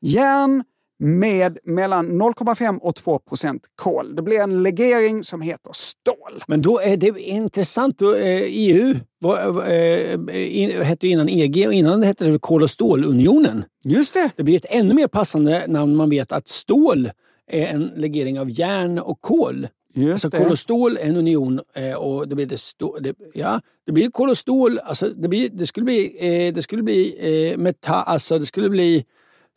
[0.00, 0.64] Järn
[0.98, 4.16] med mellan 0,5 och 2 procent kol.
[4.16, 6.44] Det blir en legering som heter stål.
[6.46, 7.98] Men då är det intressant.
[7.98, 12.70] Då, eh, EU var, eh, hette innan EG och innan det hette det kol och
[12.70, 13.64] stålunionen.
[13.84, 14.30] Just det.
[14.36, 17.10] Det blir ett ännu mer passande namn när man vet att stål
[17.50, 19.68] är en legering av järn och kol.
[19.96, 20.38] Just Alltså det.
[20.38, 23.92] kol och stål är en union eh, och det blir det, stå, det ja, det
[23.92, 24.78] blir kol och stål.
[24.78, 27.16] Alltså det, blir, det skulle bli, eh, det skulle bli
[27.52, 29.04] eh, metall, alltså det skulle bli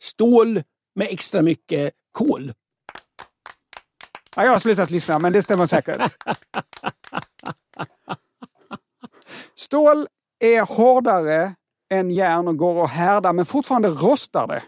[0.02, 0.62] stål
[0.94, 2.52] med extra mycket kol.
[4.36, 6.12] Ja, jag har slutat lyssna, men det stämmer säkert.
[9.56, 10.06] Stål
[10.44, 11.54] är hårdare
[11.92, 14.62] än järn och går att härda, men fortfarande rostar det.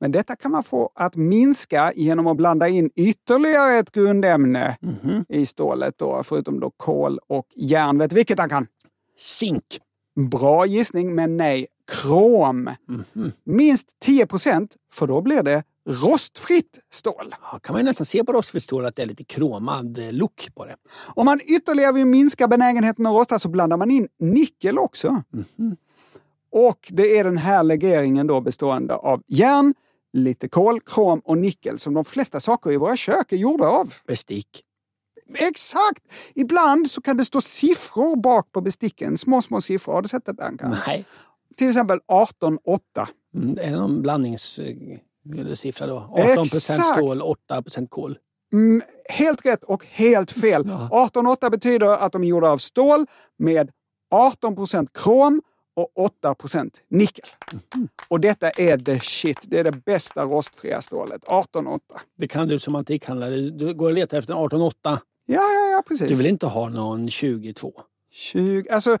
[0.00, 4.76] Men detta kan man få att minska genom att blanda in ytterligare ett grundämne
[5.28, 7.98] i stålet, då, förutom då kol och järn.
[7.98, 8.66] Vet du vilket han kan?
[9.18, 9.64] Zink.
[10.30, 11.66] Bra gissning, men nej.
[12.02, 12.70] Krom.
[13.44, 17.34] Minst 10 procent, för då blir det rostfritt stål.
[17.52, 20.12] Ja, kan man ju nästan se på rostfritt stål att det är lite kromad eh,
[20.12, 20.76] look på det.
[21.14, 25.22] Om man ytterligare vill minska benägenheten att rosta så blandar man in nickel också.
[26.52, 29.74] Och det är den här legeringen då bestående av järn,
[30.12, 33.94] lite kol, krom och nickel som de flesta saker i våra kök är gjorda av.
[34.06, 34.64] Bestick.
[35.34, 36.02] Exakt!
[36.34, 39.18] Ibland så kan det stå siffror bak på besticken.
[39.18, 39.92] Små, små siffror.
[39.92, 40.76] Har du sett det, Anka?
[40.86, 41.04] Nej.
[41.56, 43.06] Till exempel 18,8.
[43.34, 45.96] Mm, det är någon blandningssiffra då.
[46.12, 48.18] 18 procent stål, 8 procent kol.
[48.52, 50.64] Mm, helt rätt och helt fel.
[50.64, 53.06] 18,8 betyder att de är gjorda av stål
[53.38, 53.70] med
[54.14, 55.42] 18% krom
[55.78, 57.24] och 8% nickel.
[58.08, 59.38] Och detta är the shit.
[59.42, 61.24] Det är det bästa rostfria stålet.
[61.24, 61.80] 18,8.
[62.18, 63.36] Det kan du som antikhandlare.
[63.36, 64.72] Du går och letar efter en 18,8.
[64.84, 66.08] Ja, ja, ja, precis.
[66.08, 67.72] Du vill inte ha någon 22?
[68.12, 68.98] 20, alltså,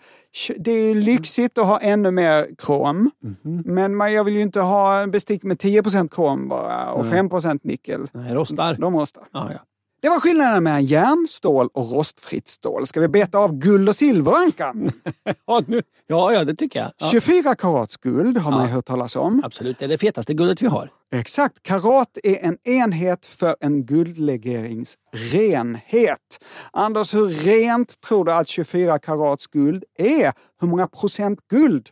[0.56, 3.10] det är lyxigt att ha ännu mer krom.
[3.22, 3.62] Mhm.
[3.66, 7.28] Men man, jag vill ju inte ha en bestick med 10% krom bara och 5
[7.62, 8.08] nickel.
[8.12, 8.74] Nej, rostar.
[8.74, 9.24] De rostar.
[9.32, 9.58] Ja, ja.
[10.00, 12.86] Det var skillnaden mellan järnstål och rostfritt stål.
[12.86, 14.90] Ska vi beta av guld och silver, Ankan?
[15.46, 16.92] Ja, nu, ja, ja, det tycker jag.
[16.98, 19.42] Ja, 24 karats guld har man ju hört talas om.
[19.44, 20.90] absolut, det är det fetaste guldet vi har.
[21.14, 21.62] Exakt.
[21.62, 24.94] Karat är en enhet för en guldlegerings
[25.32, 26.44] renhet.
[26.72, 30.32] Anders, hur rent tror du att 24 karats guld är?
[30.60, 31.88] Hur många procent guld?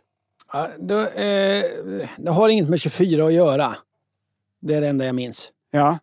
[0.53, 1.65] Ja, då, eh,
[2.19, 3.75] det har inget med 24 att göra.
[4.63, 5.51] Det är det enda jag minns.
[5.71, 5.99] Ja.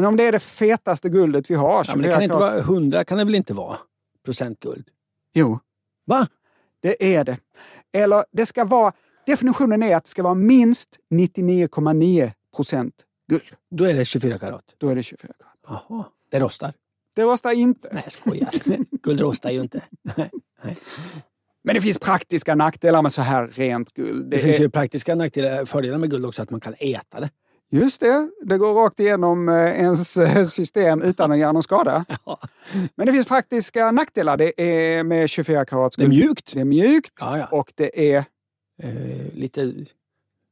[0.00, 2.36] Men om det är det fetaste guldet vi har, Ja, 24 men det kan inte
[2.36, 3.78] vara 100 kan det väl inte vara?
[4.24, 4.88] Procent guld.
[5.34, 5.58] Jo,
[6.06, 6.26] Va?
[6.82, 7.38] det är det.
[7.92, 8.92] Eller det ska vara,
[9.26, 12.94] definitionen är att det ska vara minst 99,9 procent
[13.30, 13.42] guld.
[13.70, 14.64] Då är det 24 karat.
[14.78, 15.82] Då är det 24 karat.
[15.88, 16.72] Jaha, det rostar.
[17.16, 17.88] Det rostar inte.
[17.92, 18.48] Nej, jag skojar.
[19.02, 19.82] Guld rostar ju inte.
[21.64, 24.30] Men det finns praktiska nackdelar med så här rent guld.
[24.30, 27.30] Det finns ju praktiska nackdelar, fördelar med guld också, att man kan äta det.
[27.72, 32.04] Just det, det går rakt igenom eh, ens eh, system utan att göra någon skada.
[32.96, 34.36] Men det finns praktiska nackdelar.
[34.36, 36.16] Det är med 24 karats Det är guld.
[36.18, 36.52] mjukt.
[36.54, 37.46] Det är mjukt Ja, ja.
[37.46, 38.24] och det är
[38.82, 39.72] Eh, lite...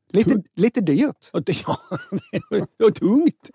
[0.08, 1.30] lite, lite dyrt.
[1.32, 1.76] Och, ja,
[2.84, 3.50] och tungt.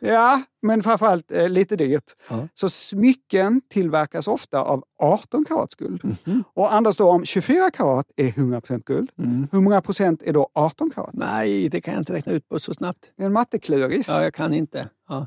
[0.00, 2.04] Ja, men framförallt eh, lite dyrt.
[2.30, 2.48] Ja.
[2.54, 6.04] Så smycken tillverkas ofta av 18 karats guld.
[6.04, 6.44] Mhm.
[6.54, 9.48] Och Anders då, om 24 karat är 100% guld, Mm.
[9.52, 11.10] hur många procent är då 18 karat?
[11.12, 13.10] Nej, det kan jag inte räkna ut på så snabbt.
[13.16, 14.08] Det är en mattekluris.
[14.08, 14.88] Ja, jag kan inte.
[15.08, 15.26] Ja.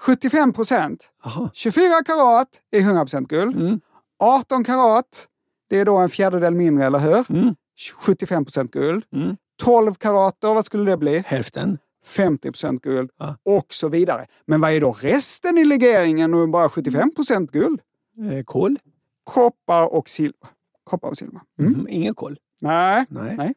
[0.00, 1.10] 75 procent.
[1.24, 1.50] Jaha.
[1.54, 3.56] 24 karat är 100% guld.
[3.56, 3.80] Mm.
[4.18, 5.26] 18 karat,
[5.70, 7.30] det är då en fjärdedel mindre, eller hur?
[7.30, 7.54] Mm.
[8.06, 9.04] 75% guld.
[9.12, 9.36] Mm.
[9.62, 11.22] 12 karater, vad skulle det bli?
[11.26, 11.78] Hälften.
[12.06, 13.10] 50% guld.
[13.18, 13.36] Ja.
[13.44, 14.26] Och så vidare.
[14.46, 17.80] Men vad är då resten i legeringen och bara 75% guld?
[18.32, 18.76] Eh, kol.
[19.24, 20.48] Koppar och silver.
[20.84, 21.40] Koppar och silver.
[21.58, 21.74] Mm.
[21.74, 21.86] Mm.
[21.88, 22.38] Ingen kol.
[22.60, 23.04] Nej.
[23.08, 23.34] Nej.
[23.36, 23.54] Nej.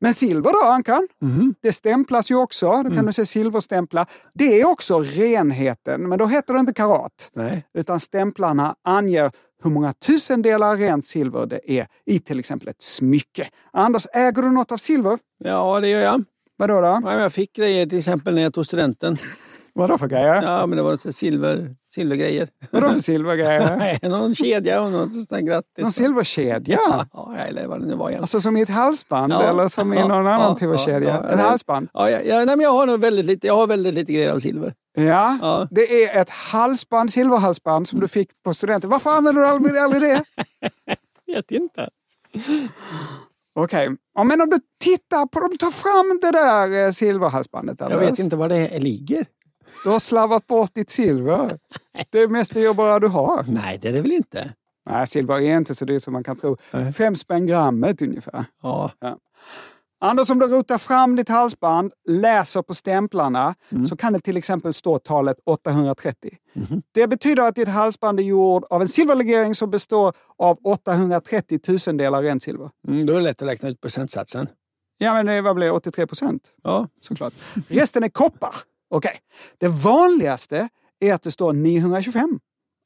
[0.00, 1.08] Men silver då, Ankan?
[1.20, 1.54] Mhm.
[1.62, 2.66] Det stämplas ju också.
[2.66, 3.06] Då kan Mm.
[3.06, 4.06] du se silverstämpla.
[4.34, 7.30] Det är också renheten, men då heter det inte karat.
[7.34, 7.66] Nej.
[7.74, 9.30] Utan stämplarna anger
[9.66, 13.48] hur många tusendelar rent silver det är i till exempel ett smycke.
[13.72, 15.18] Anders, äger du något av silver?
[15.44, 16.24] Ja, det gör jag.
[16.56, 17.00] Vadå då?
[17.04, 19.16] Ja, jag fick grejer till exempel när jag tog studenten.
[19.74, 20.42] Vadå för grejer?
[20.42, 22.48] Ja, men det var silver, silvergrejer.
[22.70, 23.98] Vadå för silvergrejer?
[24.08, 25.82] Någon kedja och något sånt där grattis.
[25.82, 26.80] Någon silverkedja?
[27.12, 28.20] Ja, eller vad det nu var igen.
[28.20, 31.32] Alltså som i ett halsband Ja, eller som i någon ja, annan ja, ja.
[31.32, 31.88] Ett halsband?
[31.92, 34.38] Ja, ja, nej, men jag har nog väldigt lite, jag har väldigt lite grejer av
[34.38, 34.74] silver.
[34.96, 38.90] Ja, det är ett halsband, silverhalsband som du fick på studenten.
[38.90, 40.24] Varför använder du aldrig, aldrig det?
[41.34, 41.88] Vet inte.
[43.58, 47.80] Okej, ja, men om du tittar på, om du tar fram det där eh, silverhalsbandet.
[47.80, 49.26] Jag vet inte var det ligger.
[49.84, 51.58] Du har slarvat bort ditt silver.
[52.10, 53.44] Det är mest dyrbara du har.
[53.48, 54.52] Nej, det är det väl inte.
[54.90, 56.56] Nej, silver är inte så dyrt som man kan tro.
[56.96, 58.44] Fem spänn grammet ungefär.
[58.62, 58.90] Ja.
[60.00, 63.86] Anders, om du rotar fram ditt halsband, läser på stämplarna, Mm.
[63.86, 66.30] så kan det till exempel stå talet 830.
[66.94, 72.22] Det betyder att ditt halsband är gjord av en silverlegering som består av 830 tusendelar
[72.22, 72.70] rent silver.
[72.88, 74.48] Mm, då är det lätt att räkna ut procentsatsen.
[74.98, 75.72] Ja, men det, vad blir det?
[75.72, 76.42] 83 procent?
[76.62, 76.88] Ja.
[77.02, 77.32] Såklart.
[77.68, 78.54] Resten är koppar.
[78.90, 79.18] Okej.
[79.58, 80.68] Det vanligaste
[81.00, 82.40] är att det står 925.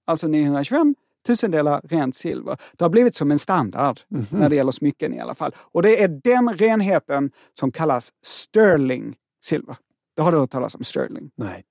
[0.06, 0.94] Alltså 925
[1.26, 2.56] tusendelar rent silver.
[2.76, 5.52] Det har blivit som en standard när det gäller smycken i alla fall.
[5.56, 9.76] Och det är den renheten som kallas sterling silver.
[10.16, 11.30] Det har du hört talas om, sterling.
[11.36, 11.64] Nej.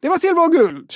[0.00, 0.92] Det var silver och guld.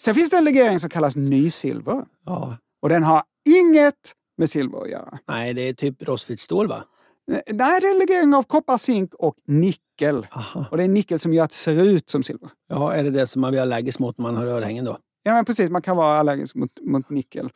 [0.00, 2.04] Sen finns det en legering som kallas nysilver.
[2.26, 2.56] Ja.
[2.82, 5.18] Och den har inget med silver att göra.
[5.28, 6.84] Nej, det är typ rostfritt stål va?
[7.26, 10.26] Nej, det är legering av koppar, zink och nickel.
[10.32, 10.64] Aha.
[10.70, 12.50] Och det är nickel som gör att det ser ut som silver.
[12.68, 14.98] Ja, är det det som man blir allergisk mot när man har örhängen då?
[15.22, 15.70] Ja, men precis.
[15.70, 17.50] Man kan vara allergisk mot, mot nickel.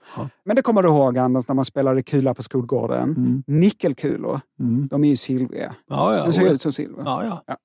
[0.45, 3.43] Men det kommer du ihåg, Anders, när man spelade kula på skolgården.
[3.47, 4.41] Nickelkulor,
[4.91, 5.75] de är ju silvriga.
[5.89, 6.25] Ja, ja.
[6.25, 7.03] De ser ut som silver.
[7.05, 7.57] Ja, ja.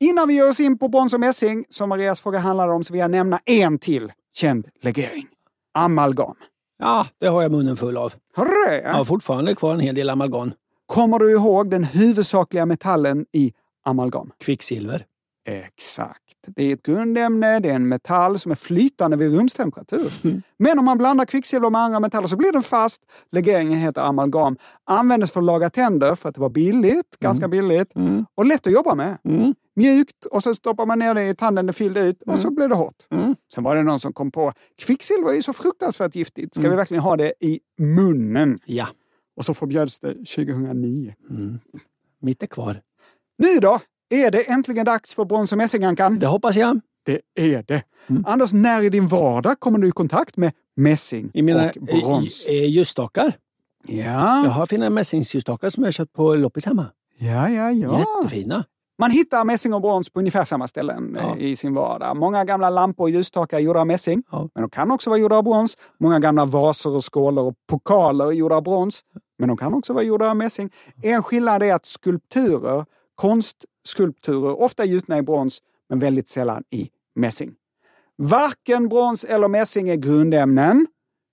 [0.00, 2.92] Innan vi ger oss in på brons och mässing, som Marias fråga handlade om, så
[2.92, 5.26] vill jag nämna en till känd legering.
[5.74, 6.34] Amalgam.
[6.78, 8.12] Ja, det har jag munnen full av.
[8.36, 8.80] Det?
[8.82, 10.52] Jag har fortfarande kvar en hel del amalgam.
[10.92, 13.52] Kommer du ihåg den huvudsakliga metallen i
[13.84, 14.30] amalgam?
[14.40, 15.06] Kvicksilver.
[15.48, 16.22] Exakt.
[16.46, 20.12] Det är ett grundämne, det är en metall som är flytande vid rumstemperatur.
[20.58, 23.02] Men om man blandar kvicksilver med andra metaller så blir den fast.
[23.30, 24.56] Legeringen heter amalgam.
[24.86, 27.94] Användes för att laga tänder för att det var billigt, ganska billigt
[28.34, 29.18] och lätt att jobba med.
[29.76, 32.68] Mjukt och så stoppar man ner det i tanden, det fyllde ut och så blev
[32.68, 33.06] det hårt.
[33.54, 36.54] Sen var det någon som kom på kvicksilver är ju så fruktansvärt giftigt.
[36.54, 38.58] Ska vi verkligen ha det i munnen?
[38.64, 38.86] Ja,
[39.42, 41.14] Och så förbjöds det 2009.
[42.20, 42.80] mitt är kvar.
[43.38, 43.78] Nu då?
[44.10, 46.18] Är det äntligen dags för brons och mässingankan?
[46.18, 46.80] Det hoppas jag.
[47.06, 47.82] Det är det.
[48.26, 52.46] Anders, när i din vardag kommer du i kontakt med mässing I mina och brons?
[52.48, 53.36] ljusstakar.
[53.86, 56.86] Ja, Jag har fina mässingsljustakar som jag köpt på loppis hemma.
[57.18, 57.70] ja, ja.
[57.70, 57.98] ja.
[57.98, 58.64] Jättefina.
[58.98, 61.36] Man hittar mässing och brons på ungefär samma ställen Ja.
[61.36, 62.16] eh, i sin vardag.
[62.16, 64.48] Många gamla lampor och ljusstakar är gjorda av mässing, Ja.
[64.54, 65.76] men de kan också vara gjorda av brons.
[66.00, 69.00] Många gamla vaser och skålar och pokaler är gjorda av brons,
[69.42, 70.70] men de kan också vara gjorda av mässing.
[71.02, 76.88] En skillnad är att skulpturer, konstskulpturer, ofta är gjutna i brons, men väldigt sällan i
[77.16, 77.52] mässing.
[78.18, 80.86] Varken brons eller mässing är grundämnen.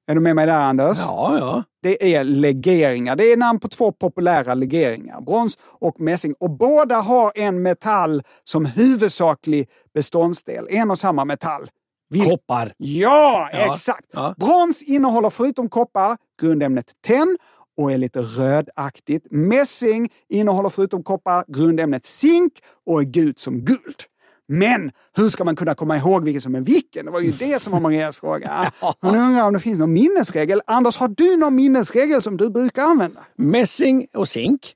[0.08, 0.98] Är du med mig där, Anders?
[1.00, 1.64] Ja, ja.
[1.82, 3.16] Det är legeringar.
[3.16, 6.34] Det är namn på två populära legeringar, brons och mässing.
[6.40, 10.68] Och båda har en metall som huvudsaklig beståndsdel.
[10.70, 11.70] En och samma metall.
[12.14, 12.74] Vil- Koppar.
[12.78, 14.06] Ja, Ja, exakt!
[14.14, 14.34] ja.
[14.38, 17.38] Brons innehåller förutom koppar grundämnet tenn
[17.80, 19.28] och är lite rödaktigt.
[19.32, 22.54] Mässing innehåller förutom koppar grundämnet zink
[22.86, 24.04] och är gult som guld.
[24.48, 27.06] Men hur ska man kunna komma ihåg vilken som är vilken?
[27.06, 28.72] Det var ju det som var Marias fråga.
[29.02, 30.62] Hon undrar om det finns någon minnesregel.
[30.66, 33.26] Anders, har du någon minnesregel som du brukar använda?
[33.38, 34.74] Mässing och zink.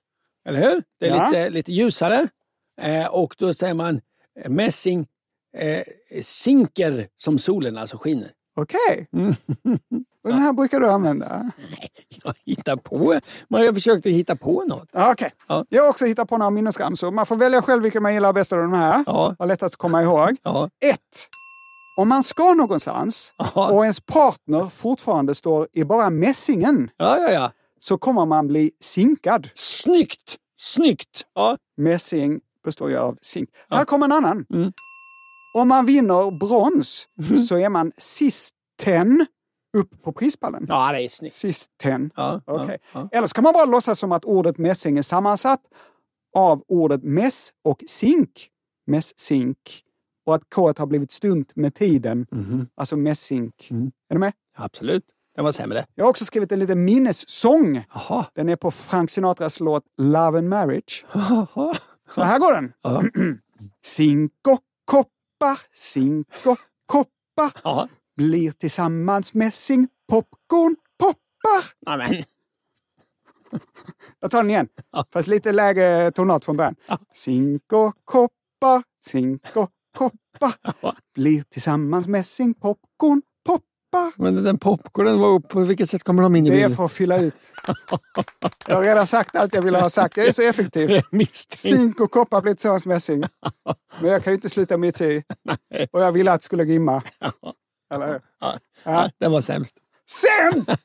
[0.48, 0.84] Eller hur?
[1.00, 1.28] Det är Ja.
[1.28, 2.28] lite, lite ljusare.
[2.82, 4.02] Eh, och då säger man
[4.44, 5.08] eh, mässing
[5.58, 5.84] eh,
[6.22, 8.32] sinker som solen alltså skiner.
[8.56, 9.08] Okej.
[10.24, 11.52] Och den här brukar du använda?
[12.24, 13.20] Jag hittar på.
[13.50, 14.90] Man har försökt att hitta på något.
[14.92, 15.32] Ja, Okej.
[15.48, 15.66] Ja.
[15.70, 17.12] Jag har också hittat på några minnesramsor.
[17.12, 19.04] Man får välja själv vilken man gillar bäst av de här.
[19.08, 19.36] Ja.
[19.40, 20.38] Har lättast att komma ihåg.
[20.44, 20.70] Ja.
[20.86, 21.00] Ett.
[21.98, 23.72] Om man ska någonstans Ja.
[23.72, 27.52] och ens partner fortfarande står i bara mässingen Ja, ja, ja.
[27.80, 29.50] så kommer man bli sinkad.
[29.54, 30.36] Snyggt!
[30.58, 31.22] Snyggt!
[31.36, 31.58] Ja.
[31.78, 33.50] Mässing består ju av zink.
[33.70, 34.46] Här kommer en annan.
[34.54, 34.72] Mm.
[35.56, 37.08] Om man vinner brons
[37.50, 39.26] så är man sisten
[39.74, 40.66] upp på prispallen.
[40.70, 41.34] ja, det är snyggt.
[41.36, 42.12] Sisten.
[42.16, 42.78] Ja, ja, Okej.
[42.94, 43.10] ja.
[43.12, 45.62] Eller så kan man bara låtsas som att ordet mässing är sammansatt
[46.36, 48.50] av ordet mäss och zink.
[48.88, 49.58] Mässink.
[50.26, 52.28] Och att k har blivit stumt med tiden.
[52.32, 52.68] Mhm.
[52.76, 53.68] Alltså mässink.
[53.72, 53.92] Mm.
[54.10, 54.34] Är du med?
[54.58, 55.04] Absolut.
[55.36, 55.86] Den var sämre.
[55.96, 57.84] Jag har också skrivit en liten minnessång.
[57.94, 58.26] Jaha.
[58.36, 61.06] Den är på Frank Sinatras låt Love and Marriage.
[62.10, 62.74] Så här går den.
[62.82, 63.04] Ja.
[63.86, 66.56] Cinco koppar, cinco
[66.86, 67.88] koppar Ja.
[68.18, 71.94] Blir tillsammans mässing popcorn poppar.
[71.94, 72.24] Amen.
[74.20, 74.68] Jag tar den igen,
[75.14, 76.76] fast lite lägre tonart från början.
[77.14, 80.54] Cinco koppar, cinco koppar
[81.16, 84.12] blir tillsammans mässing popcorn poppar.
[84.16, 86.76] Men den popcornen, var, på vilket sätt kommer de in i Det är bilden?
[86.78, 87.54] för att fylla ut.
[88.68, 90.18] Jag har redan sagt allt jag ville ha sagt.
[90.18, 91.02] Jag är så effektiv.
[91.12, 91.60] Misstänkt.
[91.60, 93.24] Cinco koppar blir tillsammans mässing.
[94.02, 95.24] Men jag kan ju inte sluta mitt i.
[95.92, 97.04] Och jag ville att det skulle rimma.
[97.94, 98.22] Eller hur?
[98.84, 99.76] Ja, den var sämst.
[100.10, 100.70] Sämst!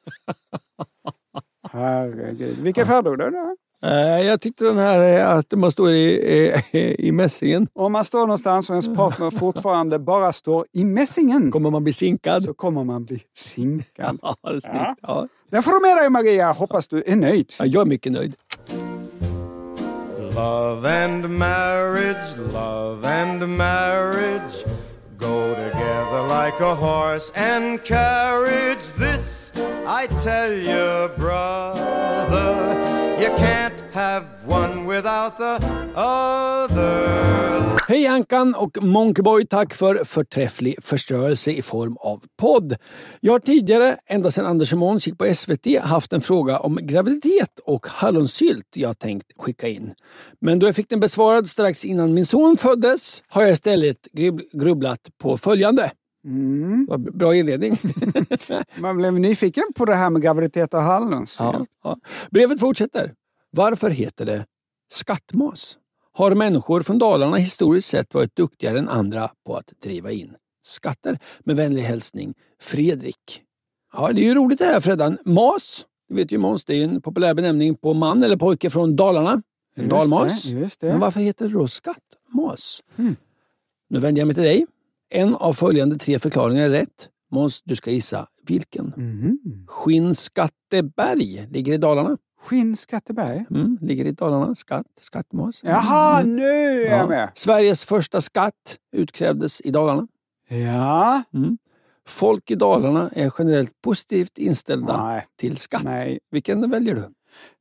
[1.73, 2.59] Herregud.
[2.59, 3.55] Vilken föredrog du då?
[3.83, 6.11] Eh, Jag tyckte den här eh, att man står i,
[6.73, 7.69] i, i mässingen.
[7.75, 11.93] Om man står någonstans och ens partner fortfarande bara står i mässingen Kommer man bli
[11.93, 12.43] sinkad?
[12.43, 14.19] så kommer man bli sinkad.
[14.23, 14.99] Ja, det är snyggt.
[15.03, 15.29] Ja.
[15.51, 16.53] Den får du med dig Maria.
[16.53, 17.53] Hoppas du är nöjd.
[17.59, 18.35] Ja, jag är mycket nöjd.
[20.35, 24.65] Love and marriage, love and marriage
[25.19, 28.87] go together like a horse and carriage.
[28.95, 29.53] This
[29.87, 32.53] I tell you, brother,
[33.21, 35.67] you can't have one without the
[36.01, 37.79] other.
[37.89, 42.77] Hej Ankan och Monkeyboy, tack för förträfflig förstörelse i form av podd.
[43.21, 46.79] Jag har tidigare, ända sedan Anders och Måns gick på SVT, haft en fråga om
[46.83, 49.95] graviditet och hallonsylt jag tänkt skicka in.
[50.41, 54.43] Men då jag fick den besvarad strax innan min son föddes har jag istället grub-
[54.53, 55.91] grubblat på följande.
[56.89, 57.77] Vad Bra inledning.
[58.77, 61.51] Man blev nyfiken på det här med graviditet och hallonsylt.
[61.53, 61.97] Ja, ja.
[62.31, 63.13] Brevet fortsätter.
[63.51, 64.47] Varför heter det
[64.91, 65.79] skattmas?
[66.13, 71.19] Har människor från Dalarna historiskt sett varit duktigare än andra på att driva in skatter?
[71.45, 73.43] Med vänlig hälsning Fredrik.
[73.93, 75.19] Ja, det är ju roligt det här Freddan.
[75.25, 78.97] Mas, du vet ju Måns, det är en populär benämning på man eller pojke från
[78.97, 79.43] Dalarna.
[79.77, 80.45] En Just dalmas.
[80.45, 80.87] det, just det.
[80.87, 82.83] Men varför heter det då skattmas?
[83.91, 84.67] Nu vänder jag mig till dig.
[85.11, 87.09] En av följande tre förklaringar är rätt.
[87.31, 88.93] Måns, du ska gissa vilken.
[89.67, 92.17] Skinnskatteberg ligger i Dalarna.
[92.43, 93.45] Skinnskatteberg.
[93.51, 94.55] Mm, ligger i Dalarna.
[94.55, 95.61] Skatt, skattmas.
[95.63, 97.07] Jaha, nu är jag Ja.
[97.07, 97.31] med.
[97.35, 100.07] Sveriges första skatt utkrävdes i Dalarna.
[100.49, 101.23] Ja.
[102.07, 105.27] Folk i Dalarna är generellt positivt inställda Nej.
[105.39, 105.83] till skatt.
[105.85, 106.19] Nej.
[106.31, 107.05] Vilken väljer du?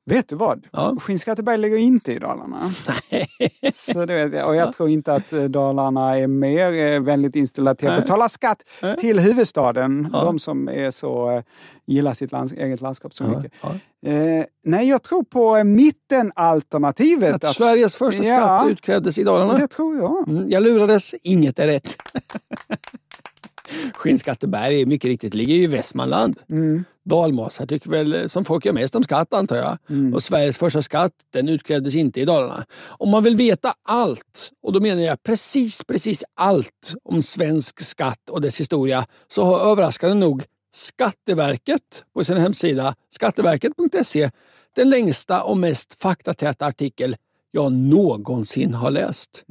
[0.06, 0.66] Vet du vad?
[0.72, 0.96] Ja.
[1.00, 2.72] Skinnskatteberg ligger inte i Dalarna.
[3.74, 4.48] Så det vet jag.
[4.48, 8.02] Och jag tror inte att eh, Dalarna är mer eh, vänligt inställda till att Nej.
[8.02, 8.64] betala skatt
[9.00, 10.10] till huvudstaden.
[10.14, 10.24] Ja.
[10.24, 11.44] De som är så, eh,
[11.88, 13.52] gillar sitt lands, eget landskap så Ja, mycket.
[13.62, 13.70] ja.
[14.12, 17.44] Eh, nej, jag tror på mittenalternativet.
[17.44, 19.58] Att Sveriges första skatt ja, utkrävdes i Dalarna.
[19.58, 20.28] Det tror jag.
[20.28, 21.98] Mm, jag lurades, inget är rätt.
[23.94, 26.40] Skinnskatteberg, mycket riktigt, ligger ju i Västmanland.
[26.50, 26.84] Mm.
[27.10, 29.78] Dalmasar tycker väl som folk gör mest om skatt antar jag.
[29.90, 30.14] Mm.
[30.14, 32.66] Och Sveriges första skatt, den utkrävdes inte i Dalarna.
[32.88, 38.30] Om man vill veta allt, och då menar jag precis, precis allt om svensk skatt
[38.30, 40.44] och dess historia, så har överraskande nog
[40.74, 44.30] Skatteverket på sin hemsida skatteverket.se
[44.76, 47.16] den längsta och mest faktatäta artikel
[47.52, 49.44] jag någonsin har läst.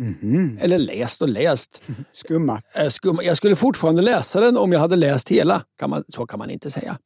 [0.60, 1.80] Eller läst och läst.
[2.12, 2.64] Skummat.
[2.76, 5.62] Eh, skum- Jag skulle fortfarande läsa den om jag hade läst hela.
[5.78, 6.98] Kan man, så kan man inte säga.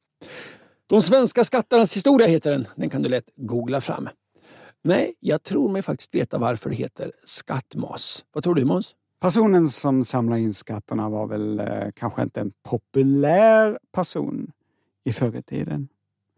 [0.86, 2.66] De svenska skatternas historia heter den.
[2.76, 4.08] Den kan du lätt googla fram.
[4.82, 8.24] Nej, jag tror mig faktiskt veta varför det heter skattmas.
[8.32, 8.94] Vad tror du Måns?
[9.20, 14.52] Personen som samlar in skatterna var väl eh, kanske inte en populär person
[15.04, 15.88] i förr i tiden.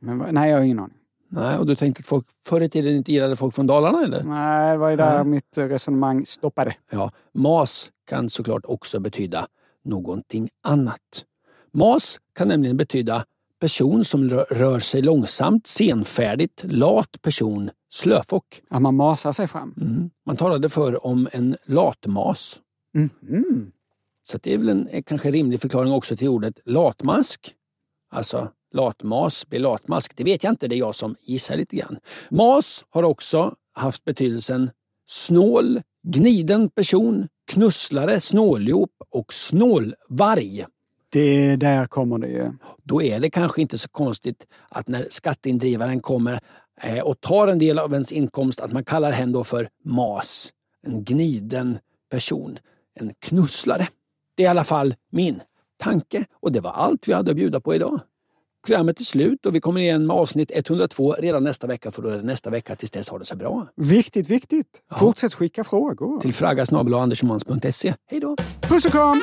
[0.01, 0.97] Men, nej, jag har ingen aning.
[1.29, 4.23] Nej, och du tänkte att folk förr i tiden inte gillade folk från Dalarna eller?
[4.25, 6.77] Nej, det var ju där mitt eh, resonemang stoppade.
[6.91, 9.47] Ja, mas kan såklart också betyda
[9.85, 11.25] någonting annat.
[11.73, 13.25] Mas kan nämligen betyda
[13.63, 18.63] person som rö- rör sig långsamt, senfärdigt, lat person, slöfock.
[18.71, 19.75] Att man masar sig fram.
[19.81, 20.11] Mm.
[20.27, 22.61] Man talade förr om en latmas.
[22.95, 23.73] Mhm.
[24.23, 27.55] Så att det är väl en eh, kanske rimlig förklaring också till ordet latmask.
[28.11, 30.17] Alltså latmas blir latmask.
[30.17, 31.99] Det vet jag inte, det är jag som gissar lite grann.
[32.31, 34.71] Mas har också haft betydelsen
[35.07, 40.67] snål, gniden person, knusslare, snåljåp och snålvarg.
[41.13, 42.53] Det där kommer det ju.
[42.83, 46.41] Då är det kanske inte så konstigt att när skatteindrivaren kommer
[46.83, 50.53] eh, och tar en del av ens inkomst att man kallar henne då för mas.
[50.87, 51.79] En gniden
[52.11, 52.59] person.
[52.95, 53.89] En knusslare.
[54.37, 55.41] Det är i alla fall min
[55.79, 58.01] tanke och det var allt vi hade att bjuda på idag.
[58.67, 62.09] Programmet är slut och vi kommer igen med avsnitt 102 redan nästa vecka för då
[62.09, 62.77] är det nästa vecka.
[62.77, 63.67] Tills dess har det så bra.
[63.77, 64.83] Viktigt, viktigt.
[64.93, 66.21] Fortsätt skicka frågor.
[66.21, 67.95] Till fraggasnabel-andersomans.se.
[68.11, 68.37] Hej då!
[68.61, 69.23] Puss och kram!